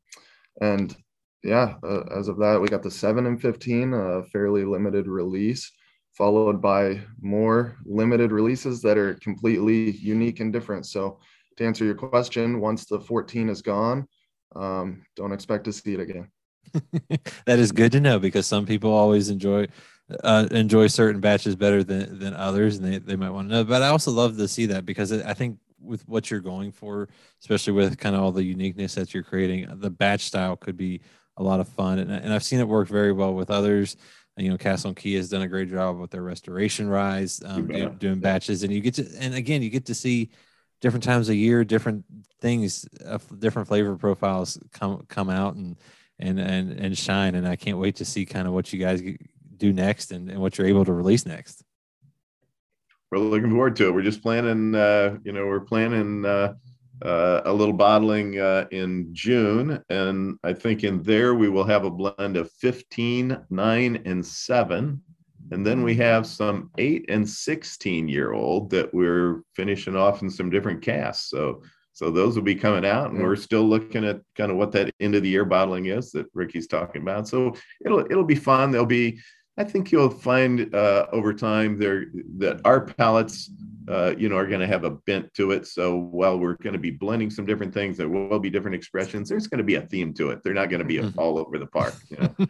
and 0.61 0.97
yeah, 1.42 1.75
uh, 1.83 2.05
as 2.16 2.29
of 2.29 2.38
that, 2.38 2.61
we 2.61 2.69
got 2.69 2.83
the 2.83 2.90
7 2.90 3.27
and 3.27 3.40
15, 3.40 3.95
a 3.95 4.23
fairly 4.25 4.64
limited 4.64 5.07
release, 5.07 5.71
followed 6.16 6.61
by 6.61 7.01
more 7.21 7.77
limited 7.85 8.33
releases 8.33 8.83
that 8.83 8.99
are 8.99 9.14
completely 9.14 9.92
unique 9.92 10.40
and 10.40 10.53
different. 10.53 10.87
So, 10.87 11.21
to 11.57 11.64
answer 11.64 11.85
your 11.85 11.95
question, 11.95 12.61
once 12.61 12.85
the 12.85 13.01
14 13.01 13.49
is 13.49 13.62
gone, 13.62 14.07
um, 14.55 15.05
don't 15.17 15.33
expect 15.33 15.65
to 15.65 15.73
see 15.73 15.95
it 15.95 16.01
again. 16.01 16.29
that 17.47 17.59
is 17.59 17.73
good 17.73 17.93
to 17.93 18.01
know 18.01 18.19
because 18.19 18.47
some 18.47 18.67
people 18.67 18.93
always 18.93 19.29
enjoy 19.29 19.67
uh, 20.23 20.47
enjoy 20.53 20.87
certain 20.87 21.21
batches 21.21 21.57
better 21.57 21.83
than 21.83 22.19
than 22.19 22.35
others, 22.35 22.77
and 22.77 22.93
they, 22.93 22.99
they 22.99 23.17
might 23.17 23.31
want 23.31 23.49
to 23.49 23.55
know. 23.55 23.65
But 23.65 23.83
I 23.83 23.89
also 23.89 24.11
love 24.11 24.37
to 24.37 24.49
see 24.49 24.67
that 24.67 24.87
because 24.87 25.13
I 25.13 25.35
think 25.35 25.59
with 25.81 26.07
what 26.09 26.31
you're 26.31 26.41
going 26.41 26.73
for, 26.73 27.09
especially 27.41 27.73
with 27.73 27.99
kind 27.99 28.15
of 28.15 28.23
all 28.23 28.33
the 28.33 28.45
uniqueness 28.45 28.95
that 28.95 29.13
you're 29.13 29.23
creating, 29.23 29.69
the 29.81 29.91
batch 29.91 30.23
style 30.23 30.57
could 30.57 30.77
be 30.77 31.01
a 31.37 31.43
lot 31.43 31.61
of 31.61 31.69
fun, 31.69 31.99
and, 31.99 32.11
and 32.11 32.33
I've 32.33 32.45
seen 32.45 32.61
it 32.61 32.69
work 32.69 32.89
very 32.89 33.13
well 33.13 33.35
with 33.35 33.51
others. 33.51 33.97
You 34.39 34.51
know, 34.51 34.59
Castle 34.59 34.89
and 34.89 34.97
Key 34.97 35.15
has 35.15 35.31
done 35.31 35.43
a 35.43 35.49
great 35.49 35.71
job 35.71 35.99
with 35.99 36.11
their 36.11 36.23
Restoration 36.23 36.89
Ryes, 36.89 37.43
um, 37.45 37.69
do, 37.69 37.89
doing 37.91 38.21
batches, 38.21 38.63
and 38.63 38.73
you 38.73 38.81
get 38.81 38.95
to, 38.95 39.09
and 39.19 39.35
again, 39.35 39.63
you 39.63 39.71
get 39.71 39.87
to 39.87 39.95
see 39.95 40.31
different 40.81 41.05
times 41.05 41.29
a 41.29 41.35
year, 41.35 41.65
different 41.65 42.05
things, 42.41 42.87
uh, 43.05 43.19
different 43.39 43.69
flavor 43.69 43.97
profiles 43.97 44.59
come 44.73 45.05
come 45.09 45.31
out 45.31 45.55
and 45.55 45.77
and 46.19 46.39
and 46.39 46.73
and 46.73 46.99
shine. 46.99 47.35
And 47.35 47.47
I 47.47 47.57
can't 47.57 47.79
wait 47.79 47.97
to 47.97 48.05
see 48.05 48.27
kind 48.27 48.47
of 48.47 48.55
what 48.55 48.73
you 48.73 48.79
guys 48.79 49.03
do 49.57 49.73
next 49.73 50.12
and, 50.12 50.31
and 50.31 50.41
what 50.41 50.59
you're 50.59 50.67
able 50.67 50.85
to 50.85 50.93
release 50.93 51.27
next. 51.27 51.62
We're 53.11 53.19
looking 53.19 53.51
forward 53.51 53.77
to 53.77 53.87
it. 53.87 53.95
We're 53.95 54.03
just 54.03 54.23
planning, 54.23 54.75
uh, 54.75 55.19
you 55.23 55.33
know, 55.33 55.47
we're 55.47 55.61
planning 55.61 56.25
uh, 56.25 56.55
uh, 57.03 57.43
a 57.45 57.53
little 57.53 57.75
bottling 57.75 58.39
uh, 58.39 58.67
in 58.73 59.09
June, 59.12 59.83
and 59.91 60.39
I 60.43 60.53
think 60.53 60.83
in 60.83 61.03
there 61.03 61.35
we 61.35 61.49
will 61.49 61.65
have 61.65 61.85
a 61.85 61.91
blend 61.91 62.37
of 62.37 62.51
15, 62.53 63.39
9, 63.49 64.03
and 64.05 64.27
7 64.27 65.03
and 65.51 65.67
then 65.67 65.83
we 65.83 65.95
have 65.97 66.27
some 66.27 66.71
eight 66.79 67.07
and 67.09 67.29
16 67.29 68.09
year 68.09 68.33
old 68.33 68.71
that 68.71 68.93
we're 68.93 69.43
finishing 69.55 69.97
off 69.97 70.23
in 70.23 70.31
some 70.31 70.51
different 70.51 70.83
casts. 70.83 71.31
So, 71.31 71.63
so 71.93 72.11
those 72.11 72.37
will 72.37 72.43
be 72.43 72.55
coming 72.55 72.85
out 72.85 73.11
and 73.11 73.23
we're 73.23 73.37
still 73.37 73.63
looking 73.63 74.05
at 74.05 74.21
kind 74.35 74.51
of 74.51 74.57
what 74.57 74.73
that 74.73 74.93
end 75.01 75.15
of 75.15 75.23
the 75.23 75.29
year 75.29 75.45
bottling 75.45 75.87
is 75.87 76.11
that 76.13 76.27
Ricky's 76.35 76.67
talking 76.67 77.03
about. 77.03 77.29
So 77.29 77.55
it'll, 77.85 78.01
it'll 78.01 78.25
be 78.25 78.35
fun. 78.35 78.71
There'll 78.71 78.87
be, 78.87 79.19
I 79.59 79.64
think 79.64 79.90
you'll 79.90 80.11
find 80.11 80.75
uh, 80.75 81.07
over 81.12 81.33
time 81.33 81.79
there 81.79 82.07
that 82.38 82.61
our 82.64 82.85
palates 82.85 83.51
uh, 83.88 84.14
you 84.19 84.29
know, 84.29 84.37
are 84.37 84.47
going 84.47 84.61
to 84.61 84.66
have 84.66 84.85
a 84.85 84.90
bent 84.90 85.33
to 85.35 85.53
it. 85.53 85.66
So 85.66 85.97
while 85.97 86.38
we're 86.38 86.57
going 86.57 86.73
to 86.73 86.79
be 86.79 86.90
blending 86.90 87.31
some 87.31 87.47
different 87.47 87.73
things, 87.73 87.97
there 87.97 88.09
will 88.09 88.40
be 88.40 88.51
different 88.51 88.75
expressions. 88.75 89.29
There's 89.29 89.47
going 89.47 89.59
to 89.59 89.64
be 89.64 89.77
a 89.77 89.81
theme 89.81 90.12
to 90.14 90.31
it. 90.31 90.42
They're 90.42 90.55
not 90.55 90.71
going 90.71 90.81
to 90.81 90.85
be 90.85 91.01
all 91.16 91.38
over 91.38 91.59
the 91.59 91.66
park. 91.66 91.95
You 92.09 92.16
know? 92.16 92.47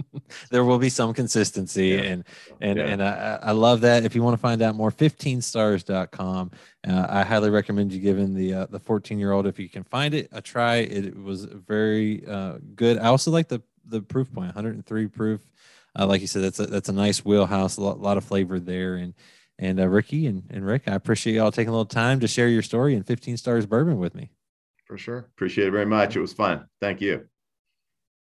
there 0.50 0.64
will 0.64 0.78
be 0.78 0.88
some 0.88 1.14
consistency, 1.14 1.88
yeah. 1.88 2.00
and 2.00 2.24
and 2.60 2.78
yeah. 2.78 2.84
and 2.86 3.02
I, 3.02 3.38
I 3.42 3.52
love 3.52 3.82
that. 3.82 4.04
If 4.04 4.14
you 4.14 4.22
want 4.22 4.34
to 4.34 4.40
find 4.40 4.62
out 4.62 4.74
more, 4.74 4.90
15stars.com. 4.90 6.50
Uh, 6.88 7.06
I 7.08 7.22
highly 7.24 7.50
recommend 7.50 7.92
you 7.92 8.00
giving 8.00 8.34
the 8.34 8.54
uh, 8.54 8.66
the 8.66 8.80
14 8.80 9.18
year 9.18 9.32
old 9.32 9.46
if 9.46 9.58
you 9.58 9.68
can 9.68 9.84
find 9.84 10.14
it 10.14 10.28
a 10.32 10.40
try. 10.40 10.76
It 10.76 11.16
was 11.16 11.44
very 11.44 12.26
uh, 12.26 12.54
good. 12.74 12.98
I 12.98 13.06
also 13.06 13.30
like 13.30 13.48
the 13.48 13.62
the 13.86 14.00
proof 14.00 14.32
point 14.32 14.46
103 14.46 15.06
proof 15.08 15.40
uh, 15.98 16.06
like 16.06 16.20
you 16.20 16.26
said 16.26 16.42
that's 16.42 16.60
a 16.60 16.66
that's 16.66 16.88
a 16.88 16.92
nice 16.92 17.24
wheelhouse 17.24 17.76
a 17.76 17.82
lot, 17.82 18.00
lot 18.00 18.16
of 18.16 18.24
flavor 18.24 18.58
there. 18.58 18.96
And 18.96 19.14
and 19.58 19.78
uh, 19.78 19.88
ricky 19.88 20.26
and, 20.26 20.44
and 20.48 20.64
rick 20.64 20.84
i 20.86 20.94
appreciate 20.94 21.34
y'all 21.34 21.52
taking 21.52 21.68
a 21.68 21.72
little 21.72 21.84
time 21.84 22.20
to 22.20 22.26
share 22.26 22.48
your 22.48 22.62
story 22.62 22.94
and 22.94 23.06
15 23.06 23.36
stars 23.36 23.66
bourbon 23.66 23.98
with 23.98 24.14
me. 24.14 24.30
For 24.86 24.98
sure. 24.98 25.18
Appreciate 25.18 25.68
it 25.68 25.70
very 25.70 25.86
much. 25.86 26.16
It 26.16 26.20
was 26.20 26.32
fun. 26.32 26.66
Thank 26.80 27.00
you 27.00 27.29